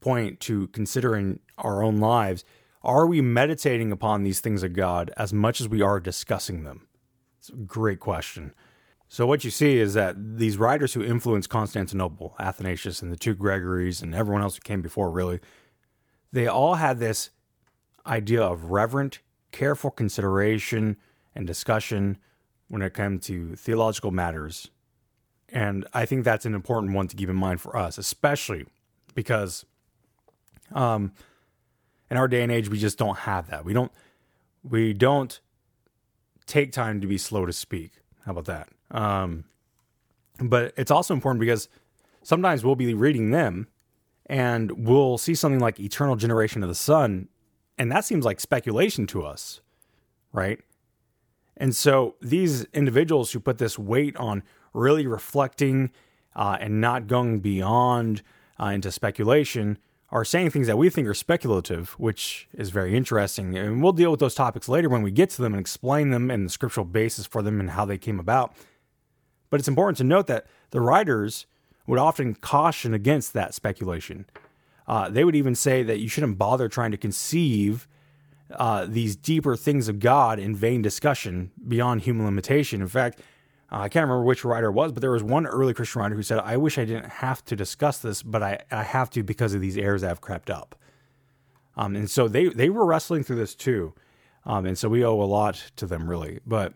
point 0.00 0.38
to 0.40 0.66
consider 0.68 1.16
in 1.16 1.40
our 1.56 1.82
own 1.82 1.96
lives. 1.96 2.44
Are 2.82 3.06
we 3.06 3.22
meditating 3.22 3.90
upon 3.90 4.22
these 4.22 4.40
things 4.40 4.62
of 4.62 4.74
God 4.74 5.10
as 5.16 5.32
much 5.32 5.62
as 5.62 5.68
we 5.70 5.80
are 5.80 5.98
discussing 5.98 6.64
them? 6.64 6.86
It's 7.38 7.48
a 7.48 7.56
great 7.56 8.00
question. 8.00 8.52
So, 9.08 9.26
what 9.26 9.44
you 9.44 9.50
see 9.50 9.78
is 9.78 9.94
that 9.94 10.36
these 10.36 10.58
writers 10.58 10.92
who 10.92 11.02
influenced 11.02 11.48
Constantinople, 11.48 12.36
Athanasius 12.38 13.00
and 13.00 13.10
the 13.10 13.16
two 13.16 13.32
Gregories, 13.32 14.02
and 14.02 14.14
everyone 14.14 14.42
else 14.42 14.56
who 14.56 14.60
came 14.60 14.82
before, 14.82 15.10
really, 15.10 15.40
they 16.32 16.46
all 16.46 16.74
had 16.74 16.98
this 16.98 17.30
idea 18.06 18.42
of 18.42 18.64
reverent 18.64 19.20
careful 19.60 19.90
consideration 19.90 20.96
and 21.34 21.46
discussion 21.46 22.18
when 22.68 22.82
it 22.82 22.94
comes 22.94 23.26
to 23.26 23.56
theological 23.56 24.10
matters. 24.10 24.70
And 25.48 25.86
I 25.92 26.06
think 26.06 26.24
that's 26.24 26.46
an 26.46 26.54
important 26.54 26.94
one 26.94 27.08
to 27.08 27.16
keep 27.16 27.28
in 27.28 27.36
mind 27.36 27.60
for 27.60 27.76
us, 27.76 27.98
especially 27.98 28.66
because 29.14 29.64
Um, 30.72 31.12
in 32.10 32.16
our 32.16 32.28
day 32.28 32.42
and 32.42 32.50
age, 32.50 32.70
we 32.70 32.78
just 32.78 32.98
don't 32.98 33.18
have 33.18 33.44
that. 33.50 33.64
We 33.64 33.72
don't 33.74 33.92
we 34.62 34.94
don't 34.94 35.40
take 36.46 36.72
time 36.72 37.00
to 37.00 37.06
be 37.06 37.18
slow 37.18 37.46
to 37.46 37.52
speak. 37.52 37.90
How 38.24 38.32
about 38.32 38.46
that? 38.46 38.68
Um, 38.90 39.44
but 40.40 40.72
it's 40.76 40.90
also 40.90 41.14
important 41.14 41.40
because 41.40 41.68
sometimes 42.22 42.64
we'll 42.64 42.76
be 42.76 42.94
reading 42.94 43.30
them 43.30 43.68
and 44.26 44.86
we'll 44.88 45.18
see 45.18 45.34
something 45.34 45.60
like 45.60 45.78
eternal 45.78 46.16
generation 46.16 46.62
of 46.62 46.68
the 46.68 46.74
Son, 46.74 47.28
and 47.78 47.90
that 47.90 48.04
seems 48.04 48.24
like 48.24 48.40
speculation 48.40 49.06
to 49.08 49.22
us, 49.24 49.60
right? 50.32 50.60
And 51.56 51.74
so 51.74 52.16
these 52.20 52.64
individuals 52.72 53.32
who 53.32 53.40
put 53.40 53.58
this 53.58 53.78
weight 53.78 54.16
on 54.16 54.42
really 54.72 55.06
reflecting 55.06 55.90
uh, 56.34 56.58
and 56.60 56.80
not 56.80 57.06
going 57.06 57.40
beyond 57.40 58.22
uh, 58.60 58.66
into 58.66 58.90
speculation 58.90 59.78
are 60.10 60.24
saying 60.24 60.50
things 60.50 60.66
that 60.66 60.78
we 60.78 60.90
think 60.90 61.08
are 61.08 61.14
speculative, 61.14 61.90
which 61.98 62.48
is 62.52 62.70
very 62.70 62.96
interesting. 62.96 63.56
And 63.56 63.82
we'll 63.82 63.92
deal 63.92 64.10
with 64.10 64.20
those 64.20 64.34
topics 64.34 64.68
later 64.68 64.88
when 64.88 65.02
we 65.02 65.10
get 65.10 65.30
to 65.30 65.42
them 65.42 65.54
and 65.54 65.60
explain 65.60 66.10
them 66.10 66.30
and 66.30 66.46
the 66.46 66.50
scriptural 66.50 66.86
basis 66.86 67.26
for 67.26 67.42
them 67.42 67.58
and 67.60 67.70
how 67.70 67.84
they 67.84 67.98
came 67.98 68.20
about. 68.20 68.54
But 69.50 69.60
it's 69.60 69.68
important 69.68 69.98
to 69.98 70.04
note 70.04 70.26
that 70.28 70.46
the 70.70 70.80
writers 70.80 71.46
would 71.86 71.98
often 71.98 72.34
caution 72.34 72.94
against 72.94 73.32
that 73.32 73.54
speculation. 73.54 74.26
Uh, 74.86 75.08
they 75.08 75.24
would 75.24 75.36
even 75.36 75.54
say 75.54 75.82
that 75.82 75.98
you 75.98 76.08
shouldn't 76.08 76.38
bother 76.38 76.68
trying 76.68 76.90
to 76.90 76.96
conceive 76.96 77.88
uh, 78.50 78.86
these 78.88 79.16
deeper 79.16 79.56
things 79.56 79.88
of 79.88 79.98
God 79.98 80.38
in 80.38 80.54
vain 80.54 80.82
discussion 80.82 81.50
beyond 81.66 82.02
human 82.02 82.26
limitation. 82.26 82.82
In 82.82 82.88
fact, 82.88 83.20
uh, 83.72 83.78
I 83.78 83.88
can't 83.88 84.04
remember 84.04 84.24
which 84.24 84.44
writer 84.44 84.68
it 84.68 84.72
was, 84.72 84.92
but 84.92 85.00
there 85.00 85.10
was 85.10 85.22
one 85.22 85.46
early 85.46 85.72
Christian 85.72 86.02
writer 86.02 86.14
who 86.14 86.22
said, 86.22 86.38
I 86.38 86.56
wish 86.56 86.76
I 86.78 86.84
didn't 86.84 87.08
have 87.10 87.44
to 87.46 87.56
discuss 87.56 87.98
this, 87.98 88.22
but 88.22 88.42
I, 88.42 88.60
I 88.70 88.82
have 88.82 89.10
to 89.10 89.22
because 89.22 89.54
of 89.54 89.60
these 89.60 89.78
errors 89.78 90.02
that 90.02 90.08
have 90.08 90.20
crept 90.20 90.50
up. 90.50 90.76
Um, 91.76 91.96
and 91.96 92.10
so 92.10 92.28
they, 92.28 92.48
they 92.48 92.68
were 92.68 92.84
wrestling 92.84 93.24
through 93.24 93.36
this 93.36 93.54
too. 93.54 93.94
Um, 94.44 94.66
and 94.66 94.76
so 94.76 94.88
we 94.88 95.04
owe 95.04 95.20
a 95.20 95.24
lot 95.24 95.72
to 95.76 95.86
them, 95.86 96.08
really. 96.08 96.40
But 96.46 96.74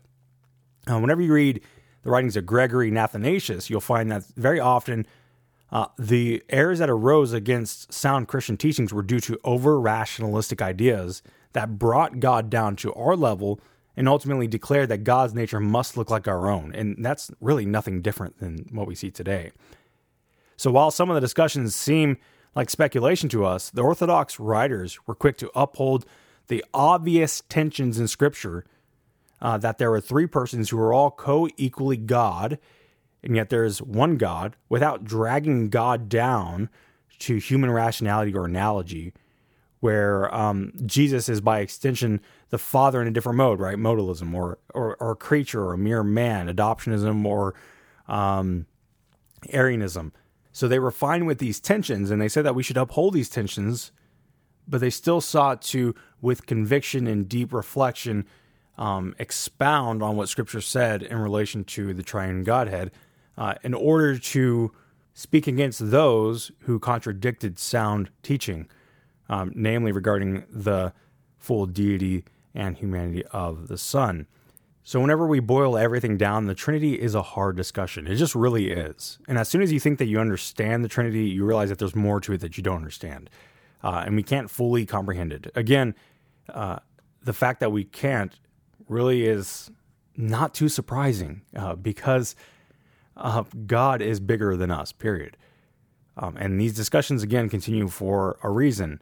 uh, 0.91 0.99
whenever 0.99 1.21
you 1.21 1.33
read 1.33 1.61
the 2.03 2.11
writings 2.11 2.37
of 2.37 2.47
Gregory 2.47 2.89
and 2.89 2.99
Athanasius, 2.99 3.69
you'll 3.69 3.81
find 3.81 4.11
that 4.11 4.25
very 4.37 4.59
often 4.59 5.07
uh, 5.71 5.87
the 5.99 6.43
errors 6.49 6.79
that 6.79 6.91
arose 6.91 7.33
against 7.33 7.93
sound 7.93 8.29
Christian 8.29 8.57
teachings 8.57 8.93
were 8.93 9.03
due 9.03 9.21
to 9.21 9.39
over 9.45 9.81
rationalistic 9.81 10.63
ideas 10.63 11.23
that 11.53 11.79
brought 11.79 12.21
God 12.21 12.51
down 12.51 12.77
to 12.77 12.93
our 12.95 13.17
level 13.17 13.61
and 13.97 14.09
ultimately 14.09 14.47
declared 14.47 14.89
that 14.89 15.05
God's 15.05 15.35
nature 15.35 15.61
must 15.61 15.97
look 15.97 16.11
like 16.11 16.29
our 16.29 16.49
own. 16.51 16.73
And 16.75 17.05
that's 17.05 17.31
really 17.41 17.67
nothing 17.67 18.01
different 18.01 18.39
than 18.39 18.67
what 18.71 18.87
we 18.87 18.95
see 18.95 19.11
today. 19.11 19.51
So 20.57 20.71
while 20.71 20.91
some 20.91 21.11
of 21.11 21.15
the 21.15 21.21
discussions 21.21 21.75
seem 21.75 22.17
like 22.55 22.71
speculation 22.71 23.29
to 23.31 23.45
us, 23.45 23.71
the 23.71 23.83
Orthodox 23.83 24.41
writers 24.41 24.99
were 25.07 25.15
quick 25.15 25.37
to 25.39 25.51
uphold 25.55 26.07
the 26.47 26.65
obvious 26.73 27.43
tensions 27.49 27.99
in 27.99 28.09
Scripture 28.09 28.65
uh, 29.41 29.59
that 29.59 29.79
there 29.79 29.91
were 29.91 30.01
three 30.01 30.27
persons 30.27 30.71
who 30.71 30.79
are 30.79 30.93
all 30.93 31.11
co 31.11 31.49
equally 31.57 31.97
God, 31.97 32.59
and 33.23 33.37
yet 33.37 33.49
there 33.49 33.65
is 33.65 33.83
one 33.83 34.17
God, 34.17 34.57
without 34.69 35.05
dragging 35.05 35.69
God 35.69 36.09
down 36.09 36.69
to 37.21 37.37
human 37.37 37.71
rationality 37.71 38.35
or 38.35 38.45
analogy 38.45 39.13
where 39.81 40.35
um, 40.35 40.73
Jesus 40.87 41.29
is 41.29 41.41
by 41.41 41.61
extension 41.61 42.21
the 42.51 42.59
Father 42.59 43.01
in 43.01 43.09
a 43.09 43.11
different 43.11 43.37
mode, 43.37 43.61
right? 43.61 43.77
Modalism, 43.77 44.35
or 44.35 44.59
or, 44.75 44.97
or 44.97 45.13
a 45.13 45.17
creature, 45.17 45.63
or 45.65 45.75
a 45.75 45.79
mere 45.79 46.03
man, 46.03 46.49
adoptionism, 46.49 47.25
or 47.25 47.55
um, 48.09 48.67
Arianism. 49.51 50.13
So 50.53 50.67
they 50.67 50.79
were 50.79 50.91
fine 50.91 51.27
with 51.27 51.39
these 51.39 51.61
tensions, 51.61 52.11
and 52.11 52.21
they 52.21 52.29
said 52.29 52.45
that 52.45 52.55
we 52.55 52.63
should 52.63 52.77
uphold 52.77 53.15
these 53.15 53.29
tensions, 53.29 53.93
but 54.67 54.81
they 54.81 54.91
still 54.91 55.21
sought 55.21 55.63
to, 55.63 55.95
with 56.21 56.47
conviction 56.47 57.07
and 57.07 57.29
deep 57.29 57.53
reflection, 57.53 58.27
um, 58.77 59.15
expound 59.19 60.03
on 60.03 60.17
what 60.17 60.29
Scripture 60.29 60.61
said 60.61 61.03
in 61.03 61.19
relation 61.19 61.63
to 61.65 61.95
the 61.95 62.03
Triune 62.03 62.43
Godhead, 62.43 62.91
uh, 63.39 63.55
in 63.63 63.73
order 63.73 64.19
to 64.19 64.71
speak 65.15 65.47
against 65.47 65.91
those 65.91 66.53
who 66.61 66.79
contradicted 66.79 67.59
sound 67.59 68.11
teaching 68.23 68.69
um, 69.29 69.53
namely 69.55 69.93
regarding 69.93 70.45
the 70.51 70.93
full 71.37 71.67
deity 71.67 72.25
and 72.55 72.77
humanity 72.77 73.25
of 73.27 73.69
the 73.69 73.79
Son. 73.79 74.27
So, 74.83 75.01
whenever 75.01 75.27
we 75.27 75.41
boil 75.41 75.77
everything 75.77 76.17
down, 76.17 76.47
the 76.47 76.55
Trinity 76.55 76.95
is 76.95 77.15
a 77.15 77.21
hard 77.21 77.57
discussion. 77.57 78.07
It 78.07 78.15
just 78.17 78.35
really 78.35 78.71
is. 78.71 79.19
And 79.29 79.37
as 79.37 79.49
soon 79.49 79.61
as 79.61 79.71
you 79.71 79.79
think 79.79 79.99
that 79.99 80.07
you 80.07 80.19
understand 80.19 80.83
the 80.83 80.89
Trinity, 80.89 81.29
you 81.29 81.45
realize 81.45 81.69
that 81.69 81.79
there's 81.79 81.95
more 81.95 82.21
to 82.21 82.33
it 82.33 82.41
that 82.41 82.57
you 82.57 82.63
don't 82.63 82.77
understand. 82.77 83.29
Uh, 83.85 84.03
and 84.07 84.17
we 84.17 84.23
can't 84.23 84.51
fully 84.51 84.87
comprehend 84.87 85.33
it. 85.33 85.53
Again, 85.55 85.95
uh, 86.49 86.79
the 87.23 87.35
fact 87.35 87.61
that 87.61 87.71
we 87.71 87.85
can't 87.85 88.41
really 88.89 89.27
is 89.27 89.71
not 90.17 90.55
too 90.55 90.71
surprising 90.71 91.43
uh, 91.55 91.75
because 91.75 92.35
uh, 93.19 93.45
God 93.67 94.01
is 94.01 94.21
bigger 94.21 94.57
than 94.57 94.71
us, 94.71 94.93
period. 94.93 95.37
Um, 96.17 96.37
and 96.37 96.61
these 96.61 96.75
discussions, 96.75 97.23
again, 97.23 97.49
continue 97.49 97.89
for 97.89 98.39
a 98.43 98.51
reason. 98.51 99.01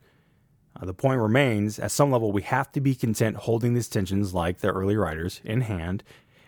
Uh, 0.75 0.85
the 0.85 0.95
point 0.95 1.21
remains, 1.21 1.79
at 1.79 1.91
some 1.91 2.11
level, 2.11 2.33
we 2.33 2.43
have 2.43 2.71
to 2.73 2.81
be 2.81 2.95
content 2.95 3.37
holding 3.37 3.75
these 3.75 3.89
tensions, 3.89 4.35
like 4.35 4.59
the 4.59 4.69
early 4.69 4.97
writers, 4.97 5.41
in 5.45 5.63
hand 5.63 6.03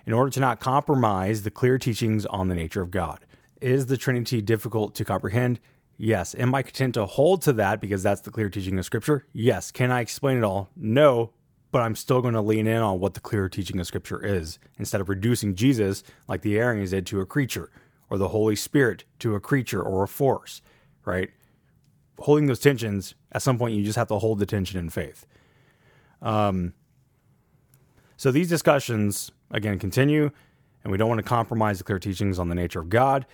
in 0.07 0.13
order 0.13 0.31
to 0.31 0.41
not 0.41 0.59
compromise 0.59 1.43
the 1.43 1.51
clear 1.51 1.79
teachings 1.79 2.25
on 2.27 2.49
the 2.49 2.55
nature 2.55 2.81
of 2.81 2.91
God. 2.91 3.27
Is 3.61 3.87
the 3.87 3.97
Trinity 3.97 4.41
difficult 4.41 4.95
to 4.95 5.05
comprehend? 5.05 5.61
Yes. 5.99 6.35
Am 6.39 6.55
I 6.55 6.63
content 6.63 6.95
to 6.95 7.05
hold 7.05 7.43
to 7.43 7.53
that 7.55 7.81
because 7.81 8.03
that's 8.03 8.23
the 8.23 8.31
clear 8.31 8.49
teaching 8.49 8.79
of 8.79 8.85
Scripture? 8.85 9.27
Yes. 9.33 9.71
Can 9.71 9.91
I 9.91 10.01
explain 10.01 10.39
it 10.39 10.45
all? 10.45 10.71
No. 10.77 11.33
But 11.71 11.83
I'm 11.83 11.97
still 11.97 12.23
going 12.23 12.35
to 12.35 12.41
lean 12.41 12.67
in 12.67 12.81
on 12.81 12.99
what 12.99 13.15
the 13.15 13.21
clear 13.21 13.49
teaching 13.49 13.79
of 13.79 13.87
Scripture 13.87 14.25
is 14.25 14.59
instead 14.79 15.01
of 15.01 15.09
reducing 15.09 15.55
Jesus, 15.55 16.03
like 16.27 16.43
the 16.43 16.59
Arians 16.59 16.91
did, 16.91 17.07
to 17.07 17.21
a 17.21 17.27
creature, 17.27 17.71
or 18.09 18.17
the 18.17 18.29
Holy 18.29 18.57
Spirit 18.57 19.05
to 19.19 19.35
a 19.35 19.41
creature 19.41 19.83
or 19.83 20.03
a 20.03 20.09
force, 20.09 20.63
right? 21.05 21.31
holding 22.21 22.47
those 22.47 22.59
tensions, 22.59 23.15
at 23.33 23.43
some 23.43 23.59
point 23.59 23.75
you 23.75 23.85
just 23.85 23.97
have 23.97 24.09
to 24.09 24.19
hold 24.19 24.39
the 24.39 24.47
tension 24.47 24.79
in 24.79 24.91
faith. 24.91 25.27
Um, 26.21 26.75
so 28.17 28.31
these 28.31 28.49
discussions 28.49 29.31
again 29.51 29.79
continue, 29.79 30.31
and 30.83 30.91
we 30.91 30.99
don't 30.99 31.09
want 31.09 31.21
to 31.21 31.25
compromise 31.25 31.79
the 31.79 31.85
clear 31.85 31.99
teachings 31.99 32.39
on 32.39 32.49
the 32.49 32.55
nature 32.55 32.81
of 32.81 32.89
God. 32.89 33.27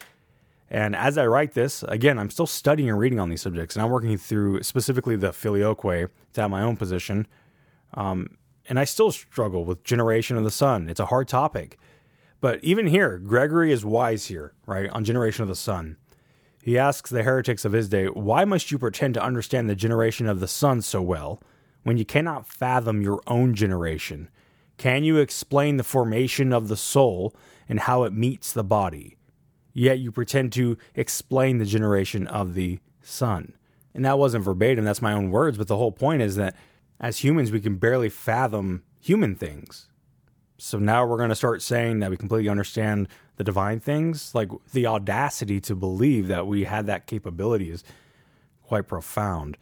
And 0.70 0.96
as 0.96 1.16
I 1.16 1.26
write 1.26 1.52
this, 1.52 1.82
again, 1.84 2.18
I'm 2.18 2.30
still 2.30 2.46
studying 2.46 2.88
and 2.88 2.98
reading 2.98 3.20
on 3.20 3.30
these 3.30 3.42
subjects, 3.42 3.76
and 3.76 3.82
I'm 3.82 3.90
working 3.90 4.16
through 4.16 4.62
specifically 4.62 5.16
the 5.16 5.32
filioque 5.32 6.10
to 6.34 6.40
have 6.40 6.50
my 6.50 6.62
own 6.62 6.76
position. 6.76 7.26
Um, 7.94 8.36
and 8.68 8.78
I 8.78 8.84
still 8.84 9.12
struggle 9.12 9.64
with 9.64 9.84
generation 9.84 10.36
of 10.36 10.44
the 10.44 10.50
Son. 10.50 10.88
It's 10.88 11.00
a 11.00 11.06
hard 11.06 11.28
topic. 11.28 11.78
But 12.40 12.62
even 12.62 12.86
here, 12.86 13.18
Gregory 13.18 13.72
is 13.72 13.84
wise 13.84 14.26
here, 14.26 14.52
right, 14.66 14.90
on 14.90 15.04
generation 15.04 15.42
of 15.42 15.48
the 15.48 15.54
Son. 15.54 15.96
He 16.62 16.78
asks 16.78 17.10
the 17.10 17.22
heretics 17.22 17.64
of 17.64 17.72
his 17.72 17.88
day, 17.88 18.06
Why 18.06 18.44
must 18.44 18.70
you 18.70 18.78
pretend 18.78 19.14
to 19.14 19.22
understand 19.22 19.68
the 19.68 19.74
generation 19.74 20.26
of 20.26 20.40
the 20.40 20.48
Son 20.48 20.82
so 20.82 21.02
well 21.02 21.42
when 21.82 21.98
you 21.98 22.04
cannot 22.04 22.48
fathom 22.48 23.02
your 23.02 23.20
own 23.26 23.54
generation? 23.54 24.30
Can 24.76 25.04
you 25.04 25.18
explain 25.18 25.76
the 25.76 25.84
formation 25.84 26.52
of 26.52 26.68
the 26.68 26.76
soul 26.76 27.34
and 27.68 27.80
how 27.80 28.04
it 28.04 28.12
meets 28.12 28.52
the 28.52 28.64
body? 28.64 29.16
Yet 29.72 29.98
you 29.98 30.10
pretend 30.10 30.52
to 30.54 30.78
explain 30.94 31.58
the 31.58 31.64
generation 31.64 32.26
of 32.26 32.54
the 32.54 32.78
Son. 33.02 33.54
And 33.94 34.04
that 34.04 34.18
wasn't 34.18 34.44
verbatim, 34.44 34.84
that's 34.84 35.02
my 35.02 35.12
own 35.12 35.30
words, 35.30 35.58
but 35.58 35.68
the 35.68 35.76
whole 35.76 35.92
point 35.92 36.22
is 36.22 36.36
that 36.36 36.56
as 37.00 37.18
humans, 37.18 37.50
we 37.50 37.60
can 37.60 37.76
barely 37.76 38.08
fathom 38.08 38.82
human 39.00 39.34
things. 39.34 39.88
So 40.56 40.78
now 40.78 41.04
we're 41.04 41.18
going 41.18 41.30
to 41.30 41.34
start 41.34 41.62
saying 41.62 42.00
that 42.00 42.10
we 42.10 42.16
completely 42.16 42.48
understand 42.48 43.08
the 43.36 43.44
divine 43.44 43.80
things. 43.80 44.34
Like 44.34 44.50
the 44.72 44.86
audacity 44.86 45.60
to 45.62 45.74
believe 45.74 46.28
that 46.28 46.46
we 46.46 46.64
had 46.64 46.86
that 46.86 47.06
capability 47.06 47.70
is 47.70 47.84
quite 48.62 48.86
profound. 48.86 49.56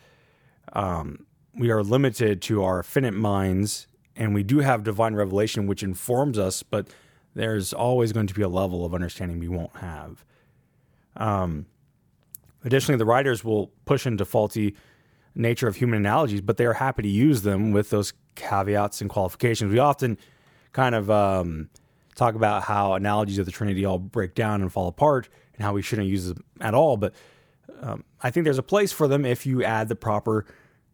Um, 0.75 1.27
we 1.55 1.71
are 1.71 1.83
limited 1.83 2.41
to 2.43 2.63
our 2.63 2.83
finite 2.83 3.15
minds, 3.15 3.87
and 4.17 4.35
we 4.35 4.43
do 4.43 4.61
have 4.61 4.85
divine 4.85 5.15
revelation, 5.15 5.67
which 5.67 5.83
informs 5.83 6.39
us, 6.39 6.63
but 6.63 6.89
there's 7.35 7.73
always 7.73 8.13
going 8.13 8.27
to 8.27 8.35
be 8.35 8.43
a 8.43 8.49
level 8.49 8.85
of 8.85 8.95
understanding 8.95 9.39
we 9.39 9.49
won't 9.49 9.77
have. 9.77 10.25
Um, 11.17 11.67
additionally, 12.65 12.99
the 12.99 13.05
writers 13.05 13.43
will 13.45 13.73
push 13.85 14.07
into 14.07 14.25
faulty 14.25 14.77
nature 15.35 15.69
of 15.69 15.77
human 15.77 15.99
analogies, 15.99 16.41
but 16.41 16.57
they 16.57 16.67
are 16.67 16.75
happy 16.75 17.03
to 17.03 17.09
use 17.09 17.43
them 17.43 17.73
with 17.73 17.91
those 17.91 18.13
caveats 18.35 19.01
and 19.01 19.09
qualifications. 19.09 19.73
We 19.73 19.79
often 19.79 20.19
kind 20.73 20.95
of 20.95 21.11
um, 21.11 21.69
talk 22.15 22.35
about 22.35 22.65
how 22.65 22.95
analogies 22.95 23.39
of 23.39 23.47
the 23.47 23.53
Trinity 23.53 23.85
all 23.85 23.99
break 23.99 24.35
down 24.35 24.63
and 24.63 24.73
fall 24.73 24.89
apart 24.89 25.29
and 25.55 25.65
how 25.65 25.73
we 25.73 25.83
shouldn't 25.83 26.09
use 26.09 26.27
them 26.29 26.45
at 26.61 26.75
all. 26.75 26.97
But 26.97 27.15
um, 27.81 28.05
I 28.23 28.31
think 28.31 28.45
there's 28.45 28.59
a 28.59 28.63
place 28.63 28.93
for 28.93 29.09
them 29.09 29.25
if 29.25 29.47
you 29.47 29.65
add 29.65 29.89
the 29.89 29.97
proper 29.97 30.47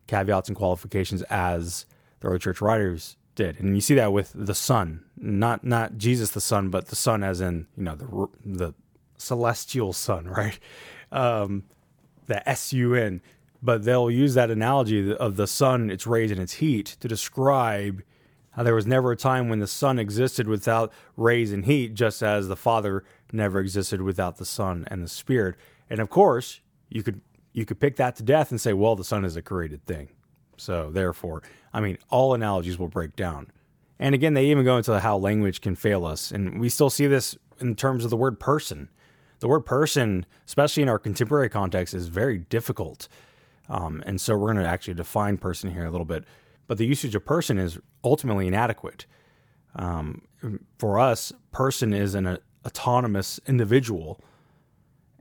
caveats 0.07 0.49
and 0.49 0.57
qualifications 0.57 1.23
as 1.25 1.87
the 2.21 2.29
early 2.29 2.39
church 2.39 2.61
writers 2.61 3.17
did. 3.35 3.61
And 3.61 3.75
you 3.75 3.81
see 3.81 3.95
that 3.95 4.13
with 4.13 4.33
the 4.35 4.55
sun, 4.55 5.05
not 5.17 5.65
not 5.65 5.97
Jesus 5.97 6.33
the 6.33 6.41
Son, 6.41 6.71
but 6.71 6.87
the 6.87 6.97
sun 6.97 7.23
as 7.23 7.41
in 7.41 7.67
you 7.77 7.85
know 7.85 7.95
the 7.95 8.29
the 8.45 8.75
celestial 9.17 9.93
sun, 9.93 10.27
right? 10.29 10.59
Um, 11.13 11.65
the 12.27 12.47
S 12.49 12.73
U 12.73 12.95
N. 12.95 13.23
but 13.63 13.85
they'll 13.85 14.11
use 14.11 14.35
that 14.35 14.51
analogy 14.51 15.15
of 15.15 15.37
the 15.37 15.47
sun, 15.47 15.91
its 15.91 16.07
rays, 16.07 16.31
and 16.31 16.41
its 16.41 16.55
heat 16.55 16.97
to 17.01 17.09
describe 17.09 18.03
how 18.53 18.63
there 18.63 18.75
was 18.75 18.87
never 18.87 19.13
a 19.13 19.17
time 19.17 19.49
when 19.49 19.61
the 19.61 19.67
sun 19.67 19.99
existed 19.99 20.49
without 20.49 20.93
rays 21.17 21.53
and 21.53 21.65
heat, 21.65 21.95
just 21.95 22.23
as 22.23 22.49
the 22.49 22.57
Father 22.57 23.05
never 23.33 23.61
existed 23.61 24.03
without 24.03 24.37
the 24.37 24.45
Son 24.45 24.85
and 24.91 25.03
the 25.03 25.09
Spirit. 25.09 25.57
And 25.89 26.01
of 26.01 26.11
course, 26.11 26.61
you 26.89 27.03
could 27.03 27.21
you 27.53 27.65
could 27.65 27.81
pick 27.81 27.97
that 27.97 28.15
to 28.17 28.23
death 28.23 28.51
and 28.51 28.61
say, 28.61 28.73
well, 28.73 28.95
the 28.95 29.05
sun 29.05 29.25
is 29.25 29.37
a 29.37 29.43
created 29.43 29.85
thing. 29.87 30.09
So 30.57 30.91
therefore, 30.91 31.43
I 31.73 31.81
mean, 31.81 31.99
all 32.09 32.35
analogies 32.35 32.79
will 32.79 32.89
break 32.89 33.17
down. 33.17 33.51
And 33.99 34.15
again, 34.15 34.35
they 34.35 34.47
even 34.47 34.65
go 34.65 34.77
into 34.77 34.99
how 35.01 35.17
language 35.17 35.61
can 35.61 35.75
fail 35.75 36.05
us, 36.05 36.31
and 36.31 36.61
we 36.61 36.69
still 36.69 36.91
see 36.91 37.07
this 37.07 37.37
in 37.61 37.75
terms 37.75 38.05
of 38.05 38.11
the 38.11 38.17
word 38.17 38.39
person. 38.39 38.91
The 39.41 39.49
word 39.49 39.63
person, 39.67 40.27
especially 40.47 40.83
in 40.83 40.89
our 40.89 40.99
contemporary 40.99 41.49
context, 41.49 41.95
is 41.95 42.09
very 42.09 42.39
difficult. 42.39 43.09
Um, 43.69 44.03
and 44.07 44.21
so 44.21 44.37
we're 44.37 44.53
going 44.53 44.65
to 44.65 44.69
actually 44.69 44.95
define 44.95 45.39
person 45.39 45.71
here 45.71 45.85
a 45.85 45.91
little 45.91 46.07
bit. 46.07 46.25
But 46.67 46.79
the 46.79 46.87
usage 46.87 47.15
of 47.15 47.25
person 47.25 47.59
is 47.59 47.79
ultimately 48.05 48.47
inadequate. 48.47 49.07
Um, 49.75 50.23
for 50.79 50.99
us, 50.99 51.33
person 51.53 51.93
is 51.93 52.15
an 52.15 52.27
uh, 52.27 52.37
autonomous 52.67 53.41
individual. 53.47 54.21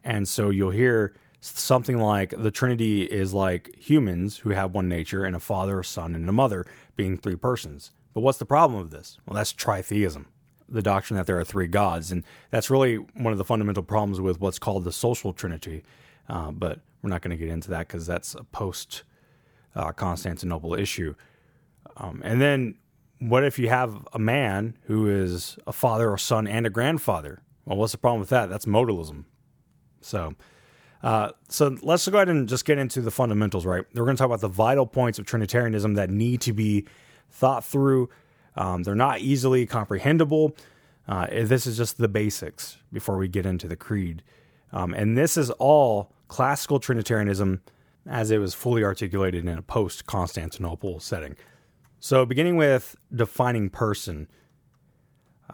And 0.04 0.28
so 0.28 0.50
you'll 0.50 0.72
hear 0.72 1.16
something 1.40 2.00
like 2.00 2.34
the 2.38 2.52
Trinity 2.52 3.04
is 3.04 3.34
like 3.34 3.76
humans 3.76 4.38
who 4.38 4.50
have 4.52 4.74
one 4.74 4.90
nature 4.90 5.24
and 5.24 5.36
a 5.36 5.40
father, 5.40 5.80
a 5.80 5.86
son, 5.86 6.16
and 6.16 6.28
a 6.28 6.34
mother 6.34 6.66
being 6.96 7.18
three 7.18 7.36
persons. 7.36 7.92
But 8.14 8.22
what's 8.22 8.40
the 8.40 8.46
problem 8.46 8.82
with 8.82 8.92
this? 8.92 9.18
Well, 9.26 9.36
that's 9.36 9.54
tritheism, 9.54 10.26
the 10.68 10.82
doctrine 10.82 11.18
that 11.18 11.28
there 11.28 11.40
are 11.40 11.46
three 11.46 11.68
gods. 11.68 12.12
And 12.12 12.24
that's 12.50 12.70
really 12.70 12.96
one 12.96 13.32
of 13.32 13.38
the 13.38 13.46
fundamental 13.46 13.84
problems 13.84 14.20
with 14.20 14.40
what's 14.40 14.60
called 14.60 14.84
the 14.84 14.92
social 14.92 15.34
Trinity. 15.34 15.84
Uh, 16.30 16.52
but 16.52 16.80
we're 17.02 17.10
not 17.10 17.22
going 17.22 17.32
to 17.32 17.38
get 17.38 17.52
into 17.52 17.70
that 17.70 17.88
because 17.88 18.06
that's 18.06 18.36
a 18.36 18.44
post 18.44 19.04
uh, 19.76 19.92
Constantinople 19.92 20.74
issue. 20.74 21.16
Um, 21.98 22.22
and 22.24 22.42
then 22.42 22.76
what 23.20 23.44
if 23.44 23.58
you 23.58 23.70
have 23.70 24.08
a 24.14 24.20
man 24.20 24.78
who 24.84 25.08
is 25.08 25.58
a 25.66 25.74
father, 25.74 26.14
a 26.14 26.20
son, 26.20 26.48
and 26.48 26.66
a 26.66 26.70
grandfather? 26.70 27.42
Well, 27.66 27.78
what's 27.78 27.92
the 27.92 27.98
problem 27.98 28.20
with 28.20 28.30
that? 28.30 28.50
That's 28.50 28.66
modalism. 28.66 29.26
So, 30.02 30.36
uh, 31.04 31.32
so 31.50 31.76
let's 31.82 32.08
go 32.08 32.18
ahead 32.18 32.30
and 32.30 32.48
just 32.48 32.66
get 32.66 32.78
into 32.78 33.02
the 33.02 33.12
fundamentals, 33.12 33.66
right? 33.66 33.84
We're 33.94 34.06
going 34.06 34.16
to 34.16 34.22
talk 34.22 34.28
about 34.28 34.42
the 34.42 34.48
vital 34.48 34.86
points 34.86 35.20
of 35.20 35.26
Trinitarianism 35.26 35.96
that 35.96 36.10
need 36.10 36.42
to 36.42 36.54
be 36.54 36.86
thought 37.30 37.64
through. 37.64 38.10
Um, 38.56 38.84
they're 38.84 38.96
not 38.96 39.20
easily 39.20 39.66
comprehensible. 39.66 40.56
Uh, 41.08 41.28
this 41.30 41.66
is 41.68 41.78
just 41.78 41.98
the 41.98 42.08
basics 42.08 42.78
before 42.92 43.18
we 43.18 43.28
get 43.28 43.46
into 43.46 43.68
the 43.68 43.76
creed. 43.76 44.24
Um, 44.72 44.94
and 44.94 45.18
this 45.18 45.38
is 45.38 45.50
all 45.52 46.12
classical 46.28 46.80
Trinitarianism 46.80 47.62
as 48.06 48.32
it 48.32 48.38
was 48.38 48.54
fully 48.54 48.84
articulated 48.84 49.46
in 49.46 49.58
a 49.58 49.62
post 49.62 50.06
Constantinople 50.06 51.00
setting. 51.00 51.36
So, 52.00 52.26
beginning 52.26 52.58
with 52.58 52.96
defining 53.14 53.70
person. 53.70 54.28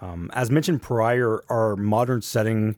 Um, 0.01 0.29
as 0.33 0.51
mentioned 0.51 0.81
prior, 0.81 1.43
our 1.49 1.75
modern 1.75 2.21
setting 2.21 2.75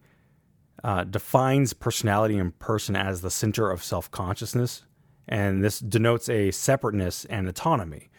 uh, 0.83 1.03
defines 1.05 1.73
personality 1.73 2.37
and 2.37 2.57
person 2.59 2.95
as 2.95 3.21
the 3.21 3.31
center 3.31 3.71
of 3.71 3.83
self 3.83 4.11
consciousness, 4.11 4.83
and 5.27 5.63
this 5.63 5.79
denotes 5.79 6.29
a 6.29 6.51
separateness 6.51 7.25
and 7.25 7.47
autonomy. 7.47 8.09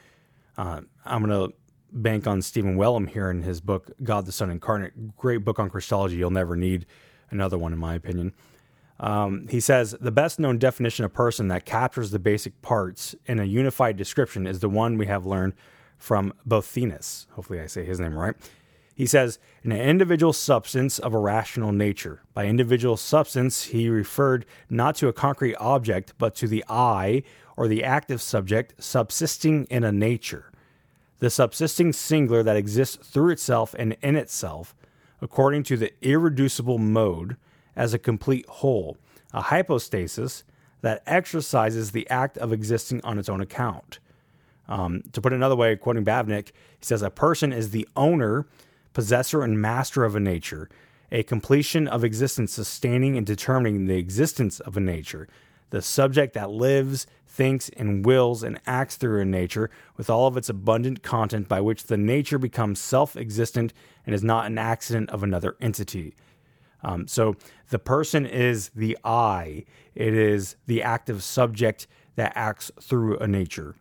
Uh, 0.58 0.80
I'm 1.04 1.22
going 1.22 1.50
to 1.50 1.54
bank 1.92 2.26
on 2.26 2.42
Stephen 2.42 2.76
Wellum 2.76 3.08
here 3.08 3.30
in 3.30 3.42
his 3.42 3.60
book, 3.60 3.90
God 4.02 4.26
the 4.26 4.32
Son 4.32 4.50
Incarnate. 4.50 5.16
Great 5.16 5.44
book 5.44 5.58
on 5.58 5.70
Christology. 5.70 6.16
You'll 6.16 6.30
never 6.30 6.56
need 6.56 6.86
another 7.30 7.58
one, 7.58 7.72
in 7.72 7.78
my 7.78 7.94
opinion. 7.94 8.32
Um, 8.98 9.46
he 9.48 9.60
says 9.60 9.94
the 10.00 10.10
best 10.10 10.38
known 10.38 10.58
definition 10.58 11.04
of 11.04 11.12
person 11.12 11.48
that 11.48 11.64
captures 11.64 12.10
the 12.10 12.18
basic 12.18 12.60
parts 12.62 13.14
in 13.26 13.38
a 13.38 13.44
unified 13.44 13.96
description 13.96 14.46
is 14.46 14.60
the 14.60 14.68
one 14.68 14.96
we 14.96 15.06
have 15.06 15.26
learned 15.26 15.54
from 15.98 16.32
Boethius. 16.46 17.26
Hopefully, 17.32 17.60
I 17.60 17.66
say 17.66 17.84
his 17.84 18.00
name 18.00 18.16
right. 18.16 18.34
He 18.94 19.04
says, 19.04 19.38
an 19.62 19.72
individual 19.72 20.32
substance 20.32 20.98
of 20.98 21.12
a 21.12 21.18
rational 21.18 21.70
nature. 21.70 22.22
By 22.32 22.46
individual 22.46 22.96
substance, 22.96 23.64
he 23.64 23.90
referred 23.90 24.46
not 24.70 24.94
to 24.96 25.08
a 25.08 25.12
concrete 25.12 25.54
object, 25.56 26.14
but 26.16 26.34
to 26.36 26.48
the 26.48 26.64
I, 26.66 27.22
or 27.58 27.68
the 27.68 27.84
active 27.84 28.22
subject, 28.22 28.74
subsisting 28.82 29.66
in 29.66 29.84
a 29.84 29.92
nature. 29.92 30.50
The 31.18 31.28
subsisting 31.28 31.92
singular 31.92 32.42
that 32.42 32.56
exists 32.56 32.96
through 32.96 33.32
itself 33.32 33.74
and 33.78 33.98
in 34.00 34.16
itself, 34.16 34.74
according 35.20 35.64
to 35.64 35.76
the 35.76 35.92
irreducible 36.00 36.78
mode, 36.78 37.36
as 37.76 37.94
a 37.94 37.98
complete 37.98 38.46
whole, 38.46 38.96
a 39.32 39.42
hypostasis 39.42 40.44
that 40.80 41.02
exercises 41.06 41.92
the 41.92 42.08
act 42.08 42.38
of 42.38 42.52
existing 42.52 43.00
on 43.04 43.18
its 43.18 43.28
own 43.28 43.40
account. 43.40 43.98
Um, 44.68 45.02
to 45.12 45.20
put 45.20 45.32
it 45.32 45.36
another 45.36 45.56
way, 45.56 45.76
quoting 45.76 46.04
Bavinck, 46.04 46.48
he 46.48 46.84
says, 46.84 47.02
A 47.02 47.10
person 47.10 47.52
is 47.52 47.70
the 47.70 47.88
owner 47.96 48.46
possessor 48.92 49.42
and 49.42 49.60
master 49.60 50.04
of 50.04 50.16
a 50.16 50.20
nature, 50.20 50.70
a 51.12 51.22
completion 51.22 51.86
of 51.86 52.02
existence 52.02 52.52
sustaining 52.52 53.16
and 53.16 53.26
determining 53.26 53.84
the 53.84 53.98
existence 53.98 54.58
of 54.60 54.76
a 54.76 54.80
nature, 54.80 55.28
the 55.68 55.82
subject 55.82 56.32
that 56.32 56.50
lives, 56.50 57.06
thinks, 57.26 57.68
and 57.76 58.06
wills 58.06 58.42
and 58.42 58.58
acts 58.66 58.96
through 58.96 59.20
a 59.20 59.24
nature 59.24 59.70
with 59.96 60.08
all 60.08 60.26
of 60.26 60.36
its 60.36 60.48
abundant 60.48 61.02
content 61.02 61.46
by 61.46 61.60
which 61.60 61.84
the 61.84 61.96
nature 61.98 62.38
becomes 62.38 62.80
self 62.80 63.16
existent 63.16 63.74
and 64.06 64.14
is 64.14 64.24
not 64.24 64.46
an 64.46 64.56
accident 64.56 65.10
of 65.10 65.22
another 65.22 65.56
entity. 65.60 66.14
Um, 66.82 67.06
so 67.08 67.36
the 67.70 67.78
person 67.78 68.26
is 68.26 68.70
the 68.74 68.96
I, 69.04 69.64
it 69.94 70.14
is 70.14 70.56
the 70.66 70.82
active 70.82 71.22
subject 71.22 71.86
that 72.16 72.32
acts 72.34 72.70
through 72.80 73.18
a 73.18 73.26
nature. 73.26 73.76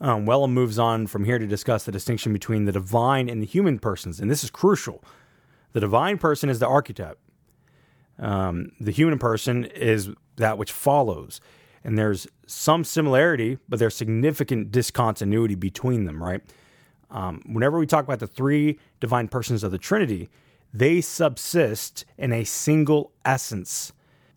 Um, 0.00 0.26
Wellum 0.26 0.52
moves 0.52 0.78
on 0.78 1.06
from 1.06 1.24
here 1.24 1.38
to 1.38 1.46
discuss 1.46 1.84
the 1.84 1.92
distinction 1.92 2.32
between 2.32 2.66
the 2.66 2.72
divine 2.72 3.28
and 3.28 3.42
the 3.42 3.46
human 3.46 3.78
persons, 3.78 4.20
and 4.20 4.30
this 4.30 4.44
is 4.44 4.50
crucial. 4.50 5.02
The 5.72 5.80
divine 5.80 6.18
person 6.18 6.48
is 6.48 6.60
the 6.60 6.68
archetype. 6.68 7.18
Um, 8.18 8.72
the 8.80 8.92
human 8.92 9.18
person 9.18 9.64
is 9.64 10.10
that 10.36 10.56
which 10.56 10.72
follows, 10.72 11.40
and 11.82 11.98
there's 11.98 12.26
some 12.46 12.84
similarity, 12.84 13.58
but 13.68 13.78
there's 13.78 13.96
significant 13.96 14.70
discontinuity 14.70 15.56
between 15.56 16.04
them. 16.04 16.22
Right? 16.22 16.42
Um, 17.10 17.42
whenever 17.46 17.78
we 17.78 17.86
talk 17.86 18.04
about 18.04 18.20
the 18.20 18.26
three 18.26 18.78
divine 19.00 19.28
persons 19.28 19.64
of 19.64 19.72
the 19.72 19.78
Trinity, 19.78 20.28
they 20.72 21.00
subsist 21.00 22.04
in 22.16 22.32
a 22.32 22.44
single 22.44 23.12
essence. 23.24 23.92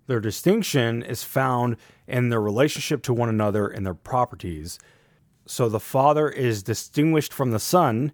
Their 0.08 0.20
distinction 0.20 1.04
is 1.04 1.24
found 1.24 1.78
in 2.08 2.30
their 2.30 2.41
relationship 2.41 3.02
to 3.04 3.13
one 3.13 3.30
another 3.30 3.67
and 3.67 3.86
their 3.86 3.94
properties. 3.94 4.80
So 5.46 5.70
the 5.70 5.80
Father 5.80 6.30
is 6.30 6.63
distinguished 6.63 7.34
from 7.34 7.52
the 7.52 7.60
Son 7.60 8.12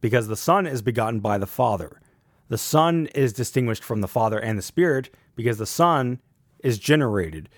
because 0.00 0.28
the 0.28 0.36
Son 0.36 0.66
is 0.66 0.82
begotten 0.82 1.20
by 1.20 1.38
the 1.38 1.46
Father. 1.46 2.00
The 2.48 2.58
Son 2.58 3.06
is 3.14 3.32
distinguished 3.32 3.84
from 3.84 4.00
the 4.00 4.08
Father 4.08 4.38
and 4.38 4.58
the 4.58 4.62
Spirit 4.62 5.10
because 5.36 5.58
the 5.58 5.66
Son 5.66 6.20
is 6.62 6.78
generated. 6.78 7.48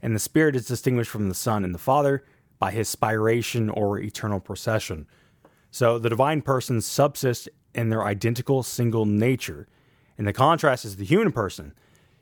And 0.00 0.14
the 0.14 0.20
Spirit 0.20 0.54
is 0.54 0.66
distinguished 0.66 1.10
from 1.10 1.28
the 1.28 1.34
Son 1.34 1.64
and 1.64 1.74
the 1.74 1.78
Father 1.78 2.24
by 2.58 2.70
his 2.70 2.94
spiration 2.94 3.74
or 3.74 3.98
eternal 3.98 4.40
procession. 4.40 5.06
So 5.70 5.98
the 5.98 6.08
divine 6.08 6.42
persons 6.42 6.86
subsist 6.86 7.48
in 7.74 7.90
their 7.90 8.04
identical 8.04 8.62
single 8.62 9.06
nature. 9.06 9.68
And 10.16 10.26
the 10.26 10.32
contrast 10.32 10.84
is 10.84 10.96
the 10.96 11.04
human 11.04 11.32
person. 11.32 11.74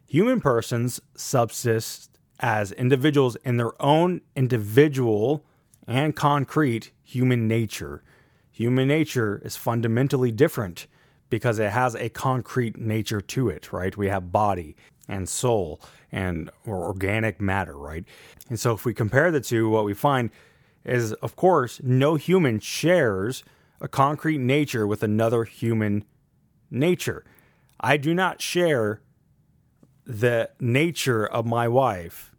Human 0.07 0.41
persons 0.41 1.01
subsist 1.15 2.19
as 2.41 2.73
individuals 2.73 3.37
in 3.45 3.57
their 3.57 3.81
own 3.81 4.21
individual 4.35 5.45
and 5.87 6.15
concrete 6.17 6.91
human 7.05 7.47
nature. 7.47 8.03
Human 8.51 8.89
nature 8.89 9.41
is 9.45 9.57
fundamentally 9.57 10.33
different 10.33 10.87
because 11.31 11.59
it 11.59 11.71
has 11.71 11.95
a 11.95 12.09
concrete 12.09 12.77
nature 12.77 13.21
to 13.21 13.49
it, 13.49 13.73
right? 13.73 13.97
We 13.97 14.09
have 14.09 14.33
body 14.33 14.77
and 15.09 15.29
soul 15.29 15.81
and 16.11 16.51
or 16.67 16.85
organic 16.85 17.41
matter, 17.41 17.77
right? 17.77 18.05
And 18.49 18.61
so 18.61 18.75
if 18.75 18.85
we 18.85 18.93
compare 18.93 19.31
the 19.31 19.41
two, 19.41 19.69
what 19.69 19.85
we 19.85 19.95
find 19.95 20.31
is 20.85 21.13
of 21.15 21.37
course 21.37 21.81
no 21.83 22.17
human 22.17 22.59
shares 22.61 23.45
a 23.83 23.89
concrete 23.89 24.39
nature 24.39 24.87
with 24.87 25.03
another 25.03 25.43
human 25.43 26.05
nature. 26.71 27.25
I 27.81 27.97
do 27.97 28.15
not 28.15 28.41
share 28.41 29.03
the 30.07 30.51
nature 30.61 31.27
of 31.27 31.45
my 31.45 31.67
wife 31.67 32.33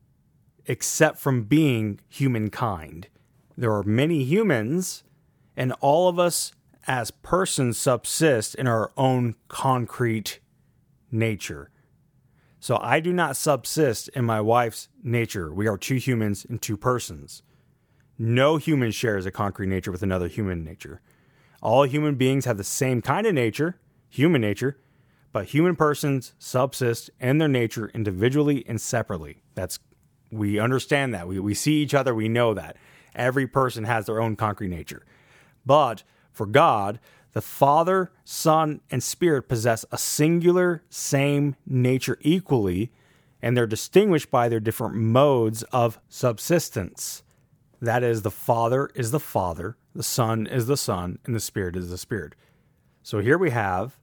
except 0.66 1.20
from 1.20 1.44
being 1.44 2.00
humankind. 2.08 3.10
There 3.58 3.74
are 3.74 3.84
many 3.84 4.24
humans, 4.24 5.04
and 5.58 5.74
all 5.82 6.08
of 6.08 6.18
us 6.18 6.54
as 6.88 7.12
persons 7.12 7.78
subsist 7.78 8.56
in 8.56 8.66
our 8.66 8.92
own 8.96 9.36
concrete 9.50 10.40
nature. 11.12 11.70
So 12.62 12.80
I 12.82 13.02
do 13.02 13.12
not 13.12 13.36
subsist 13.36 14.08
in 14.10 14.24
my 14.24 14.40
wife's 14.40 14.88
nature. 15.04 15.54
We 15.54 15.68
are 15.68 15.78
two 15.78 15.96
humans 15.96 16.46
and 16.50 16.62
two 16.62 16.78
persons. 16.78 17.44
No 18.18 18.56
human 18.56 18.92
shares 18.92 19.26
a 19.26 19.32
concrete 19.32 19.68
nature 19.68 19.92
with 19.92 20.04
another 20.04 20.30
human 20.30 20.64
nature. 20.64 21.02
All 21.64 21.84
human 21.84 22.16
beings 22.16 22.44
have 22.44 22.58
the 22.58 22.64
same 22.66 23.02
kind 23.02 23.26
of 23.26 23.34
nature, 23.34 23.80
human 24.10 24.42
nature, 24.42 24.78
but 25.32 25.46
human 25.46 25.78
persons 25.78 26.34
subsist 26.38 27.10
in 27.22 27.38
their 27.38 27.48
nature 27.48 27.90
individually 27.94 28.66
and 28.68 28.82
separately. 28.82 29.42
That's 29.56 29.80
We 30.30 30.60
understand 30.60 31.14
that. 31.14 31.26
We, 31.26 31.40
we 31.40 31.54
see 31.54 31.82
each 31.82 31.94
other. 31.94 32.14
We 32.14 32.28
know 32.28 32.54
that. 32.54 32.76
Every 33.16 33.48
person 33.48 33.86
has 33.86 34.08
their 34.08 34.22
own 34.22 34.36
concrete 34.36 34.68
nature. 34.68 35.06
But 35.66 36.04
for 36.34 36.46
God, 36.46 37.00
the 37.32 37.42
Father, 37.42 38.12
Son, 38.26 38.82
and 38.92 39.02
Spirit 39.02 39.48
possess 39.48 39.86
a 39.90 39.98
singular, 39.98 40.84
same 40.90 41.56
nature 41.66 42.18
equally, 42.22 42.92
and 43.42 43.56
they're 43.56 43.66
distinguished 43.66 44.30
by 44.30 44.50
their 44.50 44.60
different 44.60 44.96
modes 44.96 45.64
of 45.72 45.98
subsistence. 46.10 47.24
That 47.84 48.02
is, 48.02 48.22
the 48.22 48.32
Father 48.32 48.90
is 48.96 49.12
the 49.12 49.20
Father, 49.20 49.76
the 49.94 50.04
Son 50.04 50.48
is 50.48 50.68
the 50.68 50.78
Son, 50.78 51.20
and 51.26 51.36
the 51.36 51.42
Spirit 51.42 51.76
is 51.76 51.90
the 51.90 51.98
Spirit. 51.98 52.34
So 53.02 53.20
here 53.20 53.38
we 53.38 53.50
have 53.50 53.98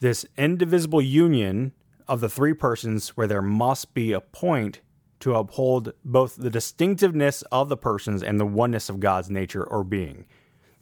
this 0.00 0.26
indivisible 0.36 1.00
union 1.00 1.72
of 2.06 2.20
the 2.20 2.28
three 2.28 2.52
persons 2.52 3.16
where 3.16 3.26
there 3.26 3.40
must 3.40 3.94
be 3.94 4.12
a 4.12 4.20
point 4.20 4.82
to 5.20 5.36
uphold 5.36 5.94
both 6.04 6.36
the 6.36 6.50
distinctiveness 6.50 7.40
of 7.50 7.70
the 7.70 7.78
persons 7.78 8.22
and 8.22 8.38
the 8.38 8.44
oneness 8.44 8.90
of 8.90 9.00
God's 9.00 9.30
nature 9.30 9.64
or 9.64 9.84
being. 9.84 10.26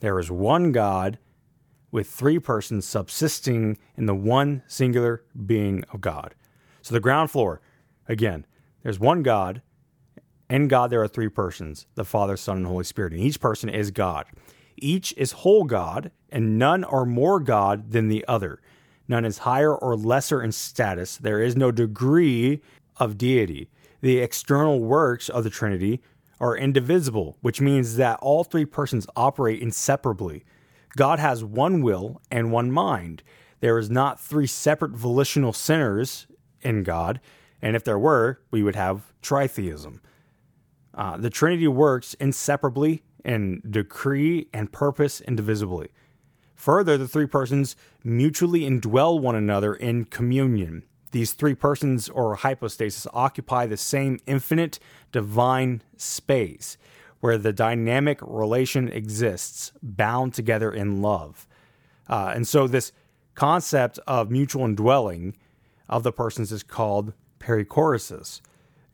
There 0.00 0.18
is 0.18 0.28
one 0.28 0.72
God 0.72 1.18
with 1.92 2.10
three 2.10 2.40
persons 2.40 2.84
subsisting 2.84 3.78
in 3.96 4.06
the 4.06 4.16
one 4.16 4.64
singular 4.66 5.22
being 5.46 5.84
of 5.92 6.00
God. 6.00 6.34
So 6.80 6.92
the 6.92 6.98
ground 6.98 7.30
floor, 7.30 7.60
again, 8.08 8.46
there's 8.82 8.98
one 8.98 9.22
God. 9.22 9.62
In 10.52 10.68
God, 10.68 10.90
there 10.90 11.00
are 11.00 11.08
three 11.08 11.30
persons 11.30 11.86
the 11.94 12.04
Father, 12.04 12.36
Son, 12.36 12.58
and 12.58 12.66
Holy 12.66 12.84
Spirit, 12.84 13.14
and 13.14 13.22
each 13.22 13.40
person 13.40 13.70
is 13.70 13.90
God. 13.90 14.26
Each 14.76 15.14
is 15.16 15.32
whole 15.32 15.64
God, 15.64 16.10
and 16.28 16.58
none 16.58 16.84
are 16.84 17.06
more 17.06 17.40
God 17.40 17.92
than 17.92 18.08
the 18.08 18.22
other. 18.28 18.60
None 19.08 19.24
is 19.24 19.38
higher 19.38 19.74
or 19.74 19.96
lesser 19.96 20.42
in 20.42 20.52
status. 20.52 21.16
There 21.16 21.40
is 21.40 21.56
no 21.56 21.70
degree 21.70 22.60
of 22.98 23.16
deity. 23.16 23.70
The 24.02 24.18
external 24.18 24.80
works 24.80 25.30
of 25.30 25.42
the 25.42 25.48
Trinity 25.48 26.02
are 26.38 26.54
indivisible, 26.54 27.38
which 27.40 27.62
means 27.62 27.96
that 27.96 28.18
all 28.20 28.44
three 28.44 28.66
persons 28.66 29.06
operate 29.16 29.62
inseparably. 29.62 30.44
God 30.98 31.18
has 31.18 31.42
one 31.42 31.80
will 31.80 32.20
and 32.30 32.52
one 32.52 32.70
mind. 32.70 33.22
There 33.60 33.78
is 33.78 33.88
not 33.88 34.20
three 34.20 34.46
separate 34.46 34.92
volitional 34.92 35.54
centers 35.54 36.26
in 36.60 36.82
God, 36.82 37.20
and 37.62 37.74
if 37.74 37.84
there 37.84 37.98
were, 37.98 38.42
we 38.50 38.62
would 38.62 38.76
have 38.76 39.14
tritheism. 39.22 40.00
Uh, 40.94 41.16
the 41.16 41.30
Trinity 41.30 41.68
works 41.68 42.14
inseparably 42.14 43.02
in 43.24 43.62
decree 43.68 44.48
and 44.52 44.72
purpose 44.72 45.20
indivisibly. 45.20 45.88
Further, 46.54 46.96
the 46.96 47.08
three 47.08 47.26
persons 47.26 47.76
mutually 48.04 48.60
indwell 48.60 49.20
one 49.20 49.34
another 49.34 49.74
in 49.74 50.04
communion. 50.04 50.84
These 51.10 51.32
three 51.32 51.54
persons 51.54 52.08
or 52.08 52.36
hypostasis 52.36 53.06
occupy 53.12 53.66
the 53.66 53.76
same 53.76 54.18
infinite 54.26 54.78
divine 55.10 55.82
space 55.96 56.76
where 57.20 57.38
the 57.38 57.52
dynamic 57.52 58.18
relation 58.22 58.88
exists, 58.88 59.72
bound 59.82 60.34
together 60.34 60.72
in 60.72 61.00
love. 61.00 61.46
Uh, 62.08 62.32
and 62.34 62.48
so, 62.48 62.66
this 62.66 62.92
concept 63.34 63.98
of 64.06 64.30
mutual 64.30 64.64
indwelling 64.64 65.36
of 65.88 66.02
the 66.02 66.12
persons 66.12 66.50
is 66.50 66.62
called 66.62 67.12
perichoresis. 67.38 68.40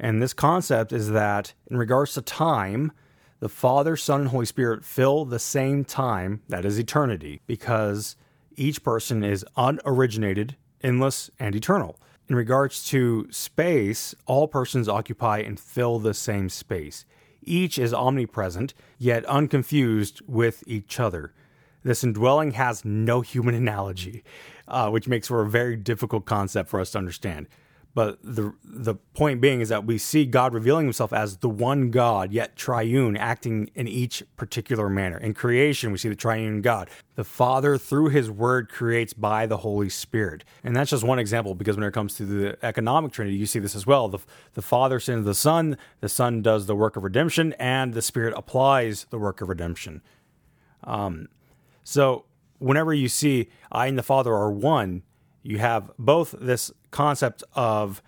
And 0.00 0.22
this 0.22 0.32
concept 0.32 0.92
is 0.92 1.10
that, 1.10 1.54
in 1.70 1.76
regards 1.76 2.14
to 2.14 2.22
time, 2.22 2.92
the 3.40 3.48
Father, 3.48 3.96
Son, 3.96 4.22
and 4.22 4.30
Holy 4.30 4.46
Spirit 4.46 4.84
fill 4.84 5.24
the 5.24 5.38
same 5.38 5.84
time, 5.84 6.42
that 6.48 6.64
is 6.64 6.78
eternity, 6.78 7.40
because 7.46 8.16
each 8.56 8.82
person 8.82 9.22
is 9.22 9.44
unoriginated, 9.56 10.56
endless, 10.82 11.30
and 11.38 11.54
eternal. 11.54 11.98
In 12.28 12.34
regards 12.34 12.84
to 12.86 13.26
space, 13.30 14.14
all 14.26 14.48
persons 14.48 14.88
occupy 14.88 15.38
and 15.38 15.58
fill 15.58 15.98
the 15.98 16.14
same 16.14 16.48
space. 16.48 17.04
Each 17.42 17.78
is 17.78 17.94
omnipresent, 17.94 18.74
yet 18.98 19.24
unconfused 19.24 20.20
with 20.26 20.62
each 20.66 21.00
other. 21.00 21.32
This 21.84 22.04
indwelling 22.04 22.50
has 22.52 22.84
no 22.84 23.20
human 23.20 23.54
analogy, 23.54 24.24
uh, 24.66 24.90
which 24.90 25.08
makes 25.08 25.28
for 25.28 25.40
a 25.40 25.48
very 25.48 25.76
difficult 25.76 26.26
concept 26.26 26.68
for 26.68 26.80
us 26.80 26.90
to 26.90 26.98
understand. 26.98 27.48
But 27.94 28.18
the 28.22 28.54
the 28.62 28.94
point 28.94 29.40
being 29.40 29.60
is 29.60 29.70
that 29.70 29.84
we 29.84 29.98
see 29.98 30.24
God 30.24 30.54
revealing 30.54 30.86
himself 30.86 31.12
as 31.12 31.38
the 31.38 31.48
one 31.48 31.90
God, 31.90 32.32
yet 32.32 32.54
triune, 32.54 33.16
acting 33.16 33.70
in 33.74 33.88
each 33.88 34.22
particular 34.36 34.88
manner. 34.88 35.18
In 35.18 35.34
creation, 35.34 35.90
we 35.90 35.98
see 35.98 36.08
the 36.08 36.14
triune 36.14 36.60
God. 36.60 36.90
The 37.16 37.24
Father, 37.24 37.76
through 37.76 38.10
his 38.10 38.30
word, 38.30 38.68
creates 38.68 39.12
by 39.12 39.46
the 39.46 39.58
Holy 39.58 39.88
Spirit. 39.88 40.44
And 40.62 40.76
that's 40.76 40.90
just 40.90 41.02
one 41.02 41.18
example 41.18 41.54
because 41.54 41.76
when 41.76 41.86
it 41.86 41.92
comes 41.92 42.14
to 42.16 42.24
the 42.24 42.58
economic 42.64 43.10
trinity, 43.10 43.36
you 43.36 43.46
see 43.46 43.58
this 43.58 43.74
as 43.74 43.86
well. 43.86 44.08
The, 44.08 44.20
the 44.54 44.62
Father 44.62 45.00
sends 45.00 45.24
the 45.24 45.34
Son, 45.34 45.76
the 46.00 46.08
Son 46.08 46.40
does 46.40 46.66
the 46.66 46.76
work 46.76 46.96
of 46.96 47.02
redemption, 47.02 47.54
and 47.58 47.94
the 47.94 48.02
Spirit 48.02 48.34
applies 48.36 49.06
the 49.10 49.18
work 49.18 49.40
of 49.40 49.48
redemption. 49.48 50.02
Um, 50.84 51.28
so 51.82 52.26
whenever 52.58 52.92
you 52.94 53.08
see 53.08 53.48
I 53.72 53.86
and 53.86 53.98
the 53.98 54.02
Father 54.02 54.34
are 54.34 54.52
one, 54.52 55.02
you 55.42 55.58
have 55.58 55.90
both 55.98 56.34
this 56.38 56.70
concept 56.90 57.42
of 57.54 58.02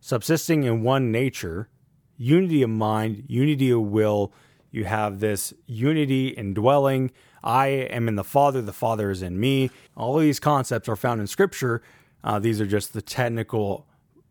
subsisting 0.00 0.64
in 0.64 0.82
one 0.82 1.12
nature, 1.12 1.68
unity 2.16 2.62
of 2.62 2.70
mind, 2.70 3.24
unity 3.28 3.70
of 3.70 3.82
will. 3.82 4.32
You 4.70 4.84
have 4.84 5.20
this 5.20 5.52
unity 5.66 6.28
in 6.28 6.54
dwelling. 6.54 7.10
I 7.42 7.68
am 7.68 8.08
in 8.08 8.16
the 8.16 8.24
Father, 8.24 8.62
the 8.62 8.72
Father 8.72 9.10
is 9.10 9.22
in 9.22 9.40
me. 9.40 9.70
All 9.96 10.16
of 10.16 10.22
these 10.22 10.40
concepts 10.40 10.88
are 10.88 10.96
found 10.96 11.20
in 11.20 11.26
Scripture. 11.26 11.82
Uh, 12.22 12.38
these 12.38 12.60
are 12.60 12.66
just 12.66 12.92
the 12.92 13.02
technical 13.02 13.86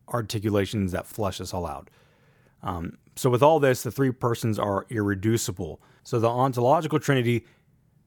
articulations 0.07 0.91
that 0.91 1.07
flesh 1.07 1.39
this 1.39 1.53
all 1.53 1.65
out. 1.65 1.89
Um, 2.61 2.97
so, 3.15 3.29
with 3.29 3.43
all 3.43 3.59
this, 3.59 3.83
the 3.83 3.91
three 3.91 4.11
persons 4.11 4.59
are 4.59 4.85
irreducible. 4.89 5.81
So, 6.03 6.19
the 6.19 6.29
ontological 6.29 6.99
trinity 6.99 7.45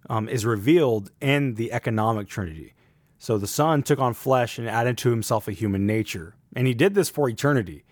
um, 0.08 0.28
is 0.28 0.44
revealed 0.46 1.10
in 1.20 1.54
the 1.54 1.72
economic 1.72 2.28
trinity. 2.28 2.74
So 3.22 3.38
the 3.38 3.46
Son 3.46 3.84
took 3.84 4.00
on 4.00 4.14
flesh 4.14 4.58
and 4.58 4.68
added 4.68 4.98
to 4.98 5.10
himself 5.10 5.46
a 5.46 5.52
human 5.52 5.86
nature. 5.86 6.34
And 6.56 6.66
he 6.66 6.74
did 6.74 6.94
this 6.94 7.08
for 7.08 7.28
eternity. 7.28 7.84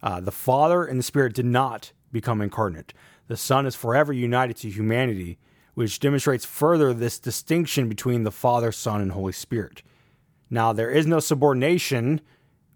Uh, 0.00 0.20
the 0.20 0.30
Father 0.30 0.84
and 0.84 1.00
the 1.00 1.02
Spirit 1.02 1.34
did 1.34 1.46
not 1.46 1.90
become 2.12 2.40
incarnate. 2.40 2.94
The 3.26 3.36
Son 3.36 3.66
is 3.66 3.74
forever 3.74 4.12
united 4.12 4.56
to 4.58 4.70
humanity, 4.70 5.36
which 5.74 5.98
demonstrates 5.98 6.44
further 6.44 6.94
this 6.94 7.18
distinction 7.18 7.88
between 7.88 8.22
the 8.22 8.30
Father, 8.30 8.70
Son, 8.70 9.00
and 9.00 9.10
Holy 9.10 9.32
Spirit. 9.32 9.82
Now, 10.48 10.72
there 10.72 10.92
is 10.92 11.08
no 11.08 11.18
subordination 11.18 12.20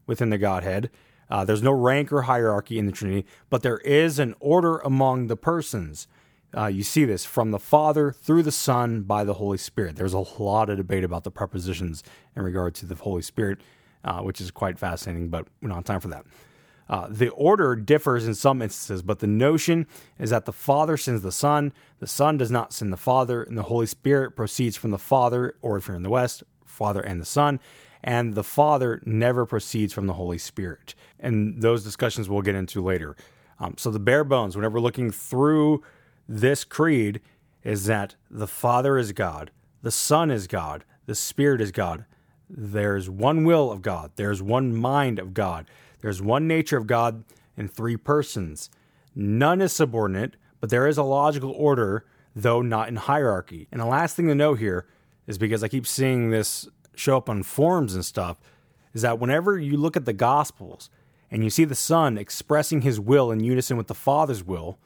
within 0.05 0.31
the 0.31 0.39
Godhead. 0.39 0.91
Uh, 1.31 1.45
there's 1.45 1.63
no 1.63 1.71
rank 1.71 2.11
or 2.11 2.23
hierarchy 2.23 2.81
in 2.81 2.87
the 2.87 2.93
Trinity, 2.93 3.29
but 3.49 3.63
there 3.63 3.79
is 3.79 4.19
an 4.19 4.35
order 4.41 4.79
among 4.79 5.29
the 5.29 5.37
persons. 5.37 6.09
Uh, 6.55 6.67
you 6.67 6.83
see 6.83 7.05
this 7.05 7.25
from 7.25 7.51
the 7.51 7.59
Father 7.59 8.13
through 8.13 8.43
the 8.43 8.53
Son 8.53 9.03
by 9.03 9.25
the 9.25 9.35
Holy 9.35 9.57
Spirit. 9.57 9.97
There's 9.97 10.13
a 10.13 10.19
lot 10.39 10.69
of 10.69 10.77
debate 10.77 11.05
about 11.05 11.25
the 11.25 11.31
prepositions 11.31 12.03
in 12.37 12.43
regard 12.43 12.75
to 12.77 12.87
the 12.87 12.95
Holy 12.95 13.23
Spirit, 13.23 13.61
uh, 14.05 14.21
which 14.21 14.41
is 14.41 14.51
quite 14.51 14.79
fascinating, 14.79 15.29
but 15.29 15.47
we 15.61 15.69
don't 15.69 15.77
have 15.77 15.85
time 15.85 16.01
for 16.01 16.09
that. 16.09 16.27
Uh, 16.91 17.07
the 17.09 17.31
order 17.31 17.75
differs 17.75 18.27
in 18.27 18.35
some 18.35 18.61
instances, 18.61 19.03
but 19.03 19.21
the 19.21 19.27
notion 19.27 19.87
is 20.19 20.29
that 20.29 20.45
the 20.45 20.53
Father 20.53 20.99
sends 20.99 21.23
the 21.23 21.33
Son, 21.33 21.73
the 22.01 22.07
Son 22.07 22.37
does 22.37 22.51
not 22.51 22.73
send 22.73 22.93
the 22.93 22.99
Father, 22.99 23.43
and 23.43 23.57
the 23.57 23.63
Holy 23.63 23.87
Spirit 23.87 24.37
proceeds 24.37 24.77
from 24.77 24.91
the 24.91 24.99
Father, 24.99 25.55
or 25.63 25.79
if 25.79 25.87
you're 25.87 25.97
in 25.97 26.03
the 26.03 26.11
West, 26.11 26.43
Father 26.67 27.01
and 27.01 27.19
the 27.19 27.25
Son, 27.25 27.61
and 28.05 28.35
the 28.35 28.45
Father 28.45 29.01
never 29.07 29.47
proceeds 29.47 29.95
from 29.95 30.07
the 30.07 30.15
Holy 30.15 30.37
Spirit. 30.37 30.95
And 31.19 31.63
those 31.63 31.83
discussions 31.83 32.29
we'll 32.29 32.43
get 32.43 32.57
into 32.57 32.83
later. 32.83 33.17
Um, 33.59 33.75
so 33.79 33.91
the 33.91 34.01
bare 34.01 34.25
bones, 34.25 34.57
whenever 34.57 34.81
looking 34.81 35.11
through 35.11 35.83
this 36.41 36.65
creed 36.65 37.21
is 37.63 37.85
that 37.85 38.15
the 38.31 38.47
Father 38.47 38.97
is 38.97 39.13
God, 39.13 39.51
the 39.83 39.91
Son 39.91 40.31
is 40.31 40.47
God, 40.47 40.85
the 41.05 41.15
Spirit 41.15 41.61
is 41.61 41.73
God. 41.73 42.07
There's 42.49 43.11
one 43.11 43.45
will 43.45 43.71
of 43.71 43.83
God, 43.83 44.13
there's 44.17 44.43
one 44.43 44.75
mind 44.75 45.19
of 45.19 45.35
God, 45.35 45.69
there's 46.01 46.23
one 46.23 46.49
nature 46.49 46.79
of 46.79 46.87
God 46.87 47.25
in 47.57 47.69
three 47.69 47.97
persons. 47.97 48.71
None 49.15 49.61
is 49.61 49.75
subordinate, 49.75 50.37
but 50.59 50.71
there 50.71 50.87
is 50.87 50.97
a 50.97 51.03
logical 51.03 51.51
order, 51.51 52.07
though 52.35 52.63
not 52.63 52.89
in 52.89 52.97
hierarchy. 52.97 53.69
And 53.71 53.81
the 53.81 53.87
last 53.87 54.17
thing 54.17 54.29
to 54.29 54.35
know 54.35 54.55
here 54.55 54.87
is 55.27 55.37
because 55.37 55.63
I 55.63 55.69
keep 55.69 55.87
seeing 55.87 56.31
this 56.31 56.67
show 56.95 57.19
up 57.19 57.29
on 57.29 57.43
forums 57.43 57.95
and 57.95 58.05
stuff, 58.05 58.39
is 58.95 59.03
that 59.03 59.19
whenever 59.19 59.59
you 59.59 59.77
look 59.77 59.99
at 59.99 60.07
the 60.07 60.13
Gospels 60.15 60.89
and 61.31 61.45
you 61.45 61.51
see 61.51 61.65
the 61.65 61.75
Son 61.75 62.17
expressing 62.17 62.81
his 62.81 62.99
will 62.99 63.31
in 63.31 63.41
unison 63.41 63.77
with 63.77 63.87
the 63.87 63.95
Father's 63.95 64.43
will, 64.43 64.79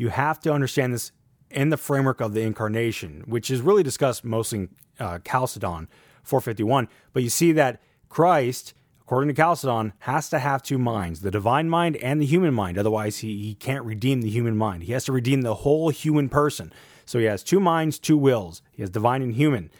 you 0.00 0.08
have 0.08 0.40
to 0.40 0.50
understand 0.50 0.94
this 0.94 1.12
in 1.50 1.68
the 1.68 1.76
framework 1.76 2.22
of 2.22 2.32
the 2.32 2.40
incarnation, 2.40 3.22
which 3.26 3.50
is 3.50 3.60
really 3.60 3.82
discussed 3.82 4.24
mostly 4.24 4.60
in 4.60 4.68
uh, 4.98 5.18
Chalcedon 5.18 5.88
451. 6.22 6.88
But 7.12 7.22
you 7.22 7.28
see 7.28 7.52
that 7.52 7.82
Christ, 8.08 8.72
according 9.02 9.28
to 9.28 9.34
Chalcedon, 9.34 9.92
has 9.98 10.30
to 10.30 10.38
have 10.38 10.62
two 10.62 10.78
minds 10.78 11.20
the 11.20 11.30
divine 11.30 11.68
mind 11.68 11.96
and 11.96 12.18
the 12.18 12.24
human 12.24 12.54
mind. 12.54 12.78
Otherwise, 12.78 13.18
he, 13.18 13.42
he 13.42 13.54
can't 13.54 13.84
redeem 13.84 14.22
the 14.22 14.30
human 14.30 14.56
mind. 14.56 14.84
He 14.84 14.92
has 14.92 15.04
to 15.04 15.12
redeem 15.12 15.42
the 15.42 15.56
whole 15.56 15.90
human 15.90 16.30
person. 16.30 16.72
So 17.04 17.18
he 17.18 17.26
has 17.26 17.42
two 17.42 17.60
minds, 17.60 17.98
two 17.98 18.16
wills. 18.16 18.62
He 18.72 18.82
has 18.82 18.88
divine 18.88 19.20
and 19.20 19.34
human. 19.34 19.70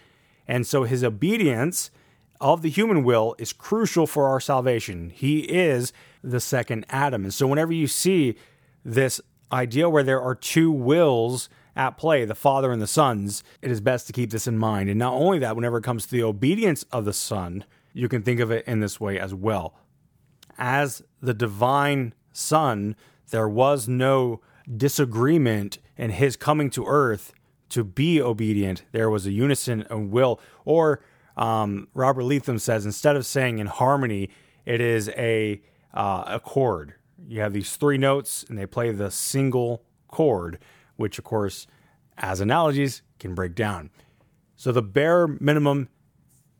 And 0.47 0.67
so 0.67 0.85
his 0.85 1.03
obedience 1.03 1.91
of 2.43 2.61
the 2.61 2.69
human 2.69 3.05
will 3.05 3.35
is 3.39 3.55
crucial 3.55 4.07
for 4.07 4.27
our 4.27 4.41
salvation. 4.41 5.09
He 5.09 5.41
is 5.41 5.95
the 6.23 6.41
second 6.41 6.85
Adam. 6.91 7.25
And 7.25 7.33
so 7.33 7.47
whenever 7.47 7.73
you 7.73 7.87
see 7.87 8.37
this 8.85 9.19
idea 9.53 9.89
where 9.89 10.03
there 10.03 10.21
are 10.21 10.35
two 10.35 10.71
wills 10.71 11.49
at 11.77 11.97
play, 11.97 12.25
the 12.25 12.35
Father 12.35 12.73
and 12.73 12.83
the 12.83 12.87
Son's, 12.87 13.43
it 13.63 13.71
is 13.71 13.81
best 13.81 14.07
to 14.07 14.13
keep 14.13 14.31
this 14.31 14.47
in 14.47 14.59
mind. 14.59 14.89
And 14.89 14.99
not 14.99 15.15
only 15.15 15.39
that, 15.39 15.57
whenever 15.57 15.79
it 15.79 15.85
comes 15.85 16.05
to 16.05 16.11
the 16.11 16.23
obedience 16.23 16.85
of 16.93 17.05
the 17.05 17.13
Son, 17.13 17.65
you 17.93 18.09
can 18.09 18.23
think 18.23 18.41
of 18.41 18.51
it 18.51 18.67
in 18.67 18.81
this 18.81 19.01
way 19.01 19.19
as 19.19 19.35
well. 19.35 19.75
As 20.59 21.03
the 21.23 21.35
divine 21.35 22.15
Son, 22.33 22.97
there 23.31 23.49
was 23.49 23.89
no 23.89 24.41
disagreement 24.77 25.79
in 25.97 26.11
his 26.11 26.37
coming 26.37 26.71
to 26.71 26.87
earth 26.87 27.33
to 27.71 27.85
be 27.85 28.21
obedient. 28.21 28.85
There 28.93 29.11
was 29.11 29.27
a 29.27 29.33
unison 29.33 29.83
of 29.83 30.11
will. 30.11 30.41
Or 30.65 31.03
um, 31.37 31.89
Robert 31.95 32.25
Letham 32.25 32.59
says, 32.59 32.85
instead 32.85 33.17
of 33.17 33.25
saying 33.25 33.59
in 33.59 33.67
harmony, 33.69 34.31
it 34.67 34.81
is 34.81 35.09
a 35.11 35.63
uh, 35.93 36.25
a 36.27 36.41
chord. 36.41 36.95
You 37.29 37.41
have 37.41 37.53
these 37.53 37.77
three 37.77 37.99
notes, 37.99 38.45
and 38.49 38.59
they 38.59 38.67
play 38.67 38.91
the 38.91 39.11
single 39.11 39.83
chord, 40.09 40.59
which, 40.97 41.19
of 41.19 41.25
course, 41.25 41.67
as 42.19 42.41
analogies, 42.41 43.03
can 43.19 43.35
break 43.35 43.55
down. 43.55 43.91
So 44.57 44.73
the 44.73 44.83
bare 44.83 45.27
minimum, 45.27 45.89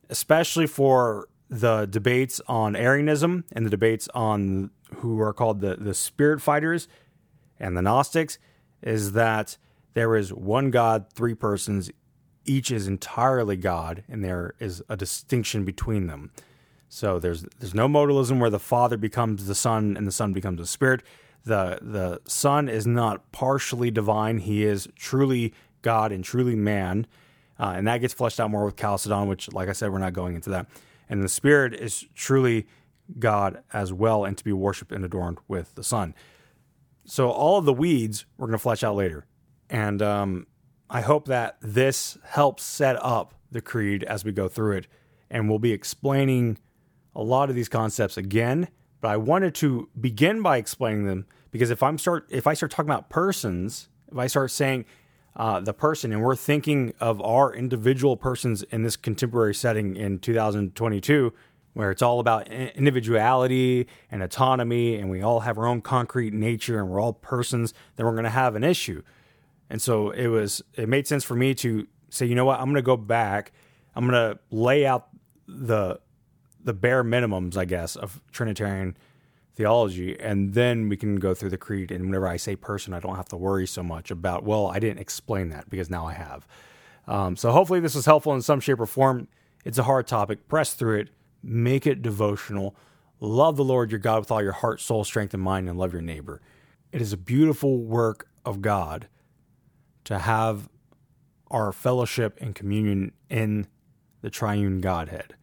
especially 0.09 0.67
for 0.67 1.29
the 1.49 1.87
debates 1.87 2.41
on 2.47 2.77
Arianism 2.77 3.45
and 3.53 3.67
the 3.67 3.71
debates 3.71 4.09
on 4.15 4.71
who 4.97 5.21
are 5.21 5.33
called 5.33 5.61
the, 5.61 5.77
the 5.77 5.95
spirit 5.95 6.41
fighters 6.41 6.89
and 7.59 7.77
the 7.77 7.83
Gnostics, 7.83 8.39
is 8.83 9.13
that 9.13 9.59
there 9.95 10.17
is 10.17 10.33
one 10.33 10.71
God, 10.71 11.13
three 11.13 11.35
persons, 11.35 11.91
each 12.45 12.71
is 12.71 12.87
entirely 12.87 13.57
God, 13.57 14.05
and 14.09 14.25
there 14.25 14.55
is 14.59 14.83
a 14.89 14.97
distinction 14.97 15.65
between 15.65 16.07
them. 16.07 16.31
So 16.93 17.21
there's 17.21 17.47
there's 17.61 17.75
no 17.75 17.89
modalism 17.89 18.41
where 18.41 18.51
the 18.51 18.59
Father 18.59 18.97
becomes 18.97 19.47
the 19.47 19.55
Son 19.55 19.97
and 19.97 20.07
the 20.07 20.13
Son 20.13 20.33
becomes 20.33 20.59
the 20.59 20.67
Spirit. 20.67 21.03
The 21.45 21.79
the 21.81 22.21
Son 22.27 22.69
is 22.69 22.85
not 22.85 23.31
partially 23.31 23.93
divine; 23.93 24.39
he 24.39 24.65
is 24.65 24.89
truly 24.97 25.55
God 25.83 26.11
and 26.11 26.25
truly 26.25 26.57
man, 26.57 27.07
uh, 27.61 27.75
and 27.77 27.87
that 27.87 27.99
gets 27.99 28.13
fleshed 28.13 28.41
out 28.41 28.51
more 28.51 28.65
with 28.65 28.77
Chalcedon, 28.77 29.29
which, 29.29 29.53
like 29.53 29.69
I 29.69 29.73
said, 29.73 29.93
we're 29.93 29.99
not 29.99 30.13
going 30.13 30.35
into 30.35 30.51
that. 30.51 30.67
And 31.09 31.23
the 31.23 31.29
Spirit 31.29 31.75
is 31.75 32.07
truly 32.17 32.67
God 33.21 33.63
as 33.73 33.93
well, 33.93 34.25
and 34.25 34.37
to 34.37 34.43
be 34.43 34.53
worshipped 34.53 34.91
and 34.91 35.05
adorned 35.05 35.39
with 35.47 35.77
the 35.77 35.85
Son. 35.85 36.13
So 37.05 37.31
all 37.31 37.57
of 37.57 37.67
the 37.67 37.73
weeds 37.73 38.27
we're 38.37 38.49
going 38.49 38.59
to 38.59 38.63
flesh 38.63 38.83
out 38.83 38.97
later, 38.97 39.27
and 39.71 40.03
um, 40.03 40.49
I 40.91 41.03
hope 41.03 41.27
that 41.27 41.57
this 41.61 42.19
helps 42.25 42.65
set 42.65 42.97
up 43.01 43.35
the 43.53 43.61
creed 43.61 44.03
as 44.03 44.25
we 44.25 44.33
go 44.33 44.49
through 44.49 44.79
it, 44.79 44.89
and 45.31 45.49
we'll 45.49 45.61
be 45.61 45.73
explaining 45.73 46.59
a 47.15 47.23
lot 47.23 47.51
of 47.51 47.57
these 47.57 47.69
concepts 47.69 48.17
again. 48.17 48.69
But 49.01 49.09
I 49.09 49.17
wanted 49.17 49.55
to 49.57 49.89
begin 49.99 50.43
by 50.43 50.59
explaining 50.59 51.07
them 51.07 51.27
because 51.51 51.71
if 51.71 51.83
I'm 51.83 51.99
start 51.99 52.27
if 52.31 52.47
I 52.47 52.55
start 52.55 52.71
talking 52.71 52.91
about 52.91 53.09
persons, 53.09 53.89
if 54.11 54.19
I 54.19 54.27
start 54.27 54.51
saying 54.51 54.85
uh, 55.37 55.61
the 55.61 55.73
person, 55.73 56.13
and 56.13 56.23
we're 56.23 56.37
thinking 56.37 56.93
of 57.01 57.21
our 57.23 57.55
individual 57.55 58.17
persons 58.17 58.63
in 58.65 58.83
this 58.83 58.97
contemporary 58.97 59.55
setting 59.55 59.97
in 59.97 60.19
2022, 60.19 61.33
where 61.73 61.91
it's 61.91 62.03
all 62.03 62.21
about 62.21 62.49
individuality 62.49 63.87
and 64.11 64.23
autonomy, 64.23 64.97
and 64.97 65.09
we 65.09 65.23
all 65.23 65.41
have 65.41 65.57
our 65.57 65.67
own 65.67 65.81
concrete 65.81 66.35
nature, 66.35 66.81
and 66.81 66.89
we're 66.89 67.01
all 67.01 67.13
persons, 67.13 67.73
then 67.97 68.07
we're 68.07 68.13
going 68.13 68.25
to 68.25 68.31
have 68.31 68.57
an 68.57 68.65
issue. 68.65 69.03
And 69.71 69.81
so 69.81 70.11
it 70.11 70.27
was 70.27 70.63
it 70.75 70.89
made 70.89 71.07
sense 71.07 71.25
for 71.25 71.37
me 71.37 71.55
to 71.57 71.87
say, 72.11 72.27
you 72.27 72.35
know 72.35 72.45
what, 72.45 72.59
I'm 72.59 72.67
going 72.67 72.75
to 72.75 72.83
go 72.83 72.97
back. 72.97 73.53
I'm 73.95 74.07
going 74.07 74.35
to 74.35 74.39
lay 74.51 74.85
out 74.85 75.09
the 75.47 76.01
the 76.65 76.73
bare 76.73 77.03
minimums, 77.05 77.57
I 77.57 77.65
guess, 77.65 77.97
of 77.97 78.21
Trinitarian 78.33 78.97
theology, 79.55 80.19
and 80.19 80.55
then 80.55 80.89
we 80.89 80.97
can 80.97 81.17
go 81.17 81.35
through 81.35 81.51
the 81.51 81.59
creed. 81.59 81.91
And 81.91 82.07
whenever 82.07 82.29
I 82.29 82.37
say 82.37 82.57
person, 82.57 82.95
I 82.95 83.01
don't 83.01 83.17
have 83.17 83.29
to 83.29 83.37
worry 83.37 83.67
so 83.67 83.83
much 83.83 84.11
about, 84.11 84.45
well, 84.45 84.67
I 84.69 84.79
didn't 84.79 85.01
explain 85.01 85.51
that 85.51 85.69
because 85.69 85.91
now 85.91 86.07
I 86.07 86.15
have. 86.15 86.47
Um, 87.07 87.37
so 87.37 87.51
hopefully 87.51 87.81
this 87.81 87.95
was 87.95 88.07
helpful 88.07 88.35
in 88.35 88.43
some 88.43 88.61
shape 88.61 88.81
or 88.81 88.87
form. 88.87 89.29
It's 89.65 89.79
a 89.79 89.83
hard 89.83 90.07
topic. 90.07 90.49
Press 90.49 90.75
through 90.75 91.01
it, 91.01 91.09
make 91.43 91.87
it 91.87 92.03
devotional. 92.03 92.75
Love 93.21 93.57
the 93.57 93.65
Lord 93.65 93.91
your 93.91 93.99
God 93.99 94.21
with 94.21 94.31
all 94.31 94.43
your 94.43 94.53
heart, 94.53 94.81
soul, 94.81 95.05
strength, 95.05 95.35
and 95.35 95.43
mind, 95.43 95.69
and 95.69 95.79
love 95.79 95.93
your 95.93 96.03
neighbor. 96.03 96.41
It 96.93 97.03
is 97.03 97.13
a 97.13 97.19
beautiful 97.19 97.79
work 97.79 98.29
of 98.45 98.63
God 98.63 99.09
to 100.05 100.19
have 100.19 100.69
our 101.51 101.73
fellowship 101.73 102.39
and 102.41 102.55
communion 102.55 103.13
in 103.29 103.67
the 104.23 104.31
triune 104.31 104.81
Godhead. 104.81 105.35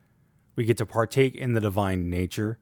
We 0.57 0.65
get 0.65 0.77
to 0.77 0.85
partake 0.85 1.35
in 1.35 1.53
the 1.53 1.61
divine 1.61 2.09
nature. 2.09 2.57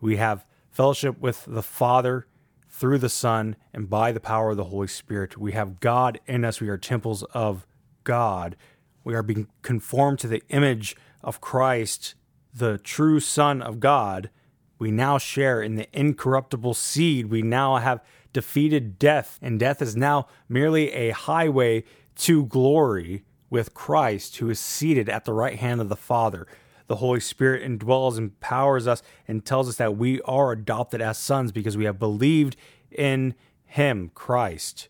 We 0.00 0.16
have 0.16 0.46
fellowship 0.70 1.20
with 1.20 1.44
the 1.46 1.62
Father 1.62 2.28
through 2.70 2.98
the 2.98 3.08
Son 3.08 3.56
and 3.74 3.90
by 3.90 4.12
the 4.12 4.20
power 4.20 4.50
of 4.50 4.56
the 4.56 4.64
Holy 4.64 4.86
Spirit. 4.86 5.36
We 5.36 5.52
have 5.52 5.80
God 5.80 6.20
in 6.26 6.44
us. 6.44 6.60
We 6.60 6.68
are 6.68 6.78
temples 6.78 7.24
of 7.34 7.66
God. 8.04 8.56
We 9.02 9.14
are 9.14 9.24
being 9.24 9.48
conformed 9.62 10.20
to 10.20 10.28
the 10.28 10.42
image 10.50 10.94
of 11.24 11.40
Christ, 11.40 12.14
the 12.54 12.78
true 12.78 13.18
Son 13.18 13.60
of 13.60 13.80
God. 13.80 14.30
We 14.78 14.92
now 14.92 15.18
share 15.18 15.60
in 15.60 15.74
the 15.74 15.88
incorruptible 15.92 16.74
seed. 16.74 17.26
We 17.26 17.42
now 17.42 17.76
have 17.78 18.04
defeated 18.32 18.98
death, 19.00 19.38
and 19.42 19.58
death 19.58 19.82
is 19.82 19.96
now 19.96 20.28
merely 20.48 20.92
a 20.92 21.10
highway 21.10 21.82
to 22.16 22.44
glory 22.44 23.24
with 23.50 23.74
Christ, 23.74 24.36
who 24.36 24.48
is 24.48 24.60
seated 24.60 25.08
at 25.08 25.24
the 25.24 25.32
right 25.32 25.58
hand 25.58 25.80
of 25.80 25.88
the 25.88 25.96
Father. 25.96 26.46
The 26.86 26.96
Holy 26.96 27.20
Spirit 27.20 27.68
indwells, 27.68 28.18
empowers 28.18 28.86
us, 28.86 29.02
and 29.26 29.44
tells 29.44 29.68
us 29.68 29.76
that 29.76 29.96
we 29.96 30.20
are 30.22 30.52
adopted 30.52 31.00
as 31.00 31.18
sons 31.18 31.52
because 31.52 31.76
we 31.76 31.84
have 31.84 31.98
believed 31.98 32.56
in 32.90 33.34
Him, 33.64 34.10
Christ. 34.14 34.88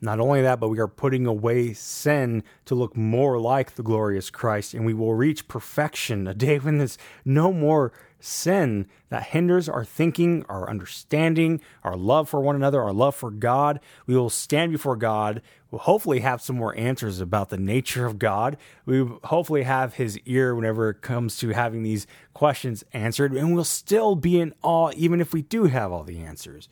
Not 0.00 0.20
only 0.20 0.42
that, 0.42 0.60
but 0.60 0.68
we 0.68 0.78
are 0.80 0.88
putting 0.88 1.26
away 1.26 1.72
sin 1.72 2.42
to 2.66 2.74
look 2.74 2.96
more 2.96 3.38
like 3.38 3.74
the 3.74 3.82
glorious 3.82 4.28
Christ, 4.28 4.74
and 4.74 4.84
we 4.84 4.92
will 4.92 5.14
reach 5.14 5.48
perfection, 5.48 6.26
a 6.26 6.34
day 6.34 6.58
when 6.58 6.78
there's 6.78 6.98
no 7.24 7.52
more 7.52 7.92
sin 8.24 8.86
that 9.10 9.24
hinders 9.24 9.68
our 9.68 9.84
thinking, 9.84 10.44
our 10.48 10.68
understanding, 10.68 11.60
our 11.82 11.96
love 11.96 12.28
for 12.28 12.40
one 12.40 12.56
another, 12.56 12.82
our 12.82 12.92
love 12.92 13.14
for 13.14 13.30
God. 13.30 13.80
We 14.06 14.16
will 14.16 14.30
stand 14.30 14.72
before 14.72 14.96
God. 14.96 15.42
We'll 15.70 15.80
hopefully 15.80 16.20
have 16.20 16.40
some 16.40 16.56
more 16.56 16.76
answers 16.76 17.20
about 17.20 17.50
the 17.50 17.58
nature 17.58 18.06
of 18.06 18.18
God. 18.18 18.56
We 18.86 19.06
hopefully 19.24 19.64
have 19.64 19.94
his 19.94 20.18
ear 20.20 20.54
whenever 20.54 20.88
it 20.90 21.02
comes 21.02 21.36
to 21.38 21.50
having 21.50 21.82
these 21.82 22.06
questions 22.32 22.82
answered, 22.92 23.32
and 23.32 23.54
we'll 23.54 23.64
still 23.64 24.14
be 24.14 24.40
in 24.40 24.54
awe 24.62 24.92
even 24.96 25.20
if 25.20 25.32
we 25.32 25.42
do 25.42 25.64
have 25.64 25.92
all 25.92 26.04
the 26.04 26.20
answers. 26.20 26.68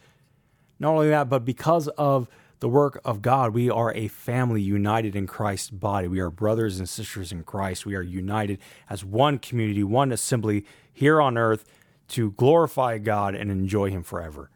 Not 0.78 0.92
only 0.92 1.08
that, 1.10 1.28
but 1.28 1.44
because 1.44 1.86
of 1.88 2.28
the 2.62 2.68
work 2.68 3.00
of 3.04 3.22
God. 3.22 3.52
We 3.52 3.68
are 3.68 3.92
a 3.92 4.06
family 4.06 4.62
united 4.62 5.16
in 5.16 5.26
Christ's 5.26 5.70
body. 5.70 6.06
We 6.06 6.20
are 6.20 6.30
brothers 6.30 6.78
and 6.78 6.88
sisters 6.88 7.32
in 7.32 7.42
Christ. 7.42 7.84
We 7.84 7.96
are 7.96 8.02
united 8.02 8.60
as 8.88 9.04
one 9.04 9.40
community, 9.40 9.82
one 9.82 10.12
assembly 10.12 10.64
here 10.92 11.20
on 11.20 11.36
earth 11.36 11.64
to 12.10 12.30
glorify 12.30 12.98
God 12.98 13.34
and 13.34 13.50
enjoy 13.50 13.90
Him 13.90 14.04
forever. 14.04 14.48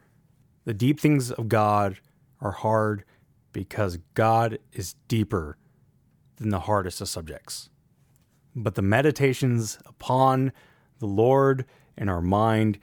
The 0.65 0.73
deep 0.73 1.01
things 1.01 1.33
of 1.33 1.49
God 1.49 1.99
are 2.41 2.53
hard 2.53 3.03
because 3.53 3.99
God 4.15 4.61
is 4.73 4.95
deeper 5.09 5.57
than 6.37 6.51
the 6.51 6.61
hardest 6.61 7.01
of 7.01 7.09
subjects. 7.09 7.71
But 8.55 8.77
the 8.77 8.83
meditations 8.83 9.81
upon 9.85 10.53
the 11.01 11.07
Lord 11.07 11.65
in 11.99 12.09
our 12.09 12.23
mind 12.23 12.79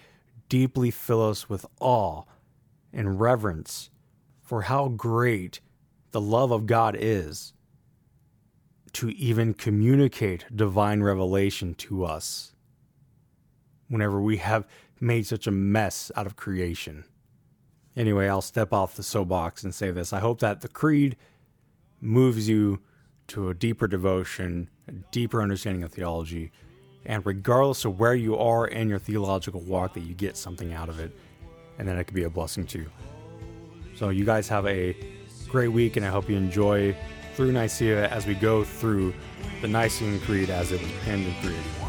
deeply 0.50 0.92
fill 0.92 1.30
us 1.30 1.48
with 1.48 1.66
awe 1.80 2.24
and 2.92 3.22
reverence 3.22 3.90
for 4.54 4.62
how 4.62 4.88
great 4.88 5.62
the 6.12 6.22
love 6.22 6.52
of 6.52 6.68
God 6.68 6.96
is 6.96 7.54
to 8.92 9.10
even 9.10 9.56
communicate 9.56 10.46
divine 10.56 11.02
revelation 11.02 11.74
to 11.74 12.06
us 12.06 12.54
whenever 13.88 14.22
we 14.22 14.38
have 14.38 14.68
made 15.00 15.26
such 15.26 15.48
a 15.48 15.52
mess 15.52 16.12
out 16.16 16.28
of 16.28 16.36
creation. 16.36 17.04
Anyway, 17.98 18.28
I'll 18.28 18.44
step 18.44 18.72
off 18.72 18.96
the 18.96 19.02
soapbox 19.02 19.64
and 19.64 19.74
say 19.74 19.90
this. 19.90 20.14
I 20.14 20.20
hope 20.20 20.40
that 20.42 20.62
the 20.62 20.68
creed 20.68 21.18
moves 22.00 22.48
you 22.48 22.80
to 23.30 23.50
a 23.50 23.56
deeper 23.56 23.88
devotion, 23.88 24.70
a 24.88 24.92
deeper 24.92 25.42
understanding 25.42 25.82
of 25.82 25.92
theology, 25.92 26.52
and 27.08 27.26
regardless 27.26 27.86
of 27.86 28.00
where 28.00 28.14
you 28.14 28.38
are 28.38 28.68
in 28.68 28.88
your 28.88 29.00
theological 29.00 29.62
walk, 29.62 29.96
that 29.96 30.02
you 30.02 30.14
get 30.14 30.38
something 30.38 30.74
out 30.74 30.90
of 30.90 31.00
it, 31.00 31.12
and 31.80 31.88
then 31.88 31.98
it 31.98 32.04
could 32.04 32.14
be 32.14 32.26
a 32.26 32.30
blessing 32.30 32.68
too. 32.68 32.86
So 33.96 34.10
you 34.10 34.26
guys 34.26 34.48
have 34.50 34.66
a 34.66 34.96
great 35.50 35.70
week, 35.70 35.98
and 35.98 36.06
I 36.06 36.10
hope 36.10 36.30
you 36.30 36.36
enjoy 36.36 36.96
through 37.36 37.52
Nicaea 37.52 38.08
as 38.10 38.26
we 38.26 38.34
go 38.36 38.64
through 38.64 39.14
the 39.62 39.68
Nicene 39.68 40.20
Creed 40.22 40.50
as 40.50 40.72
it 40.72 40.82
was 40.82 40.92
penned 41.04 41.26
in 41.26 41.34
381. 41.42 41.83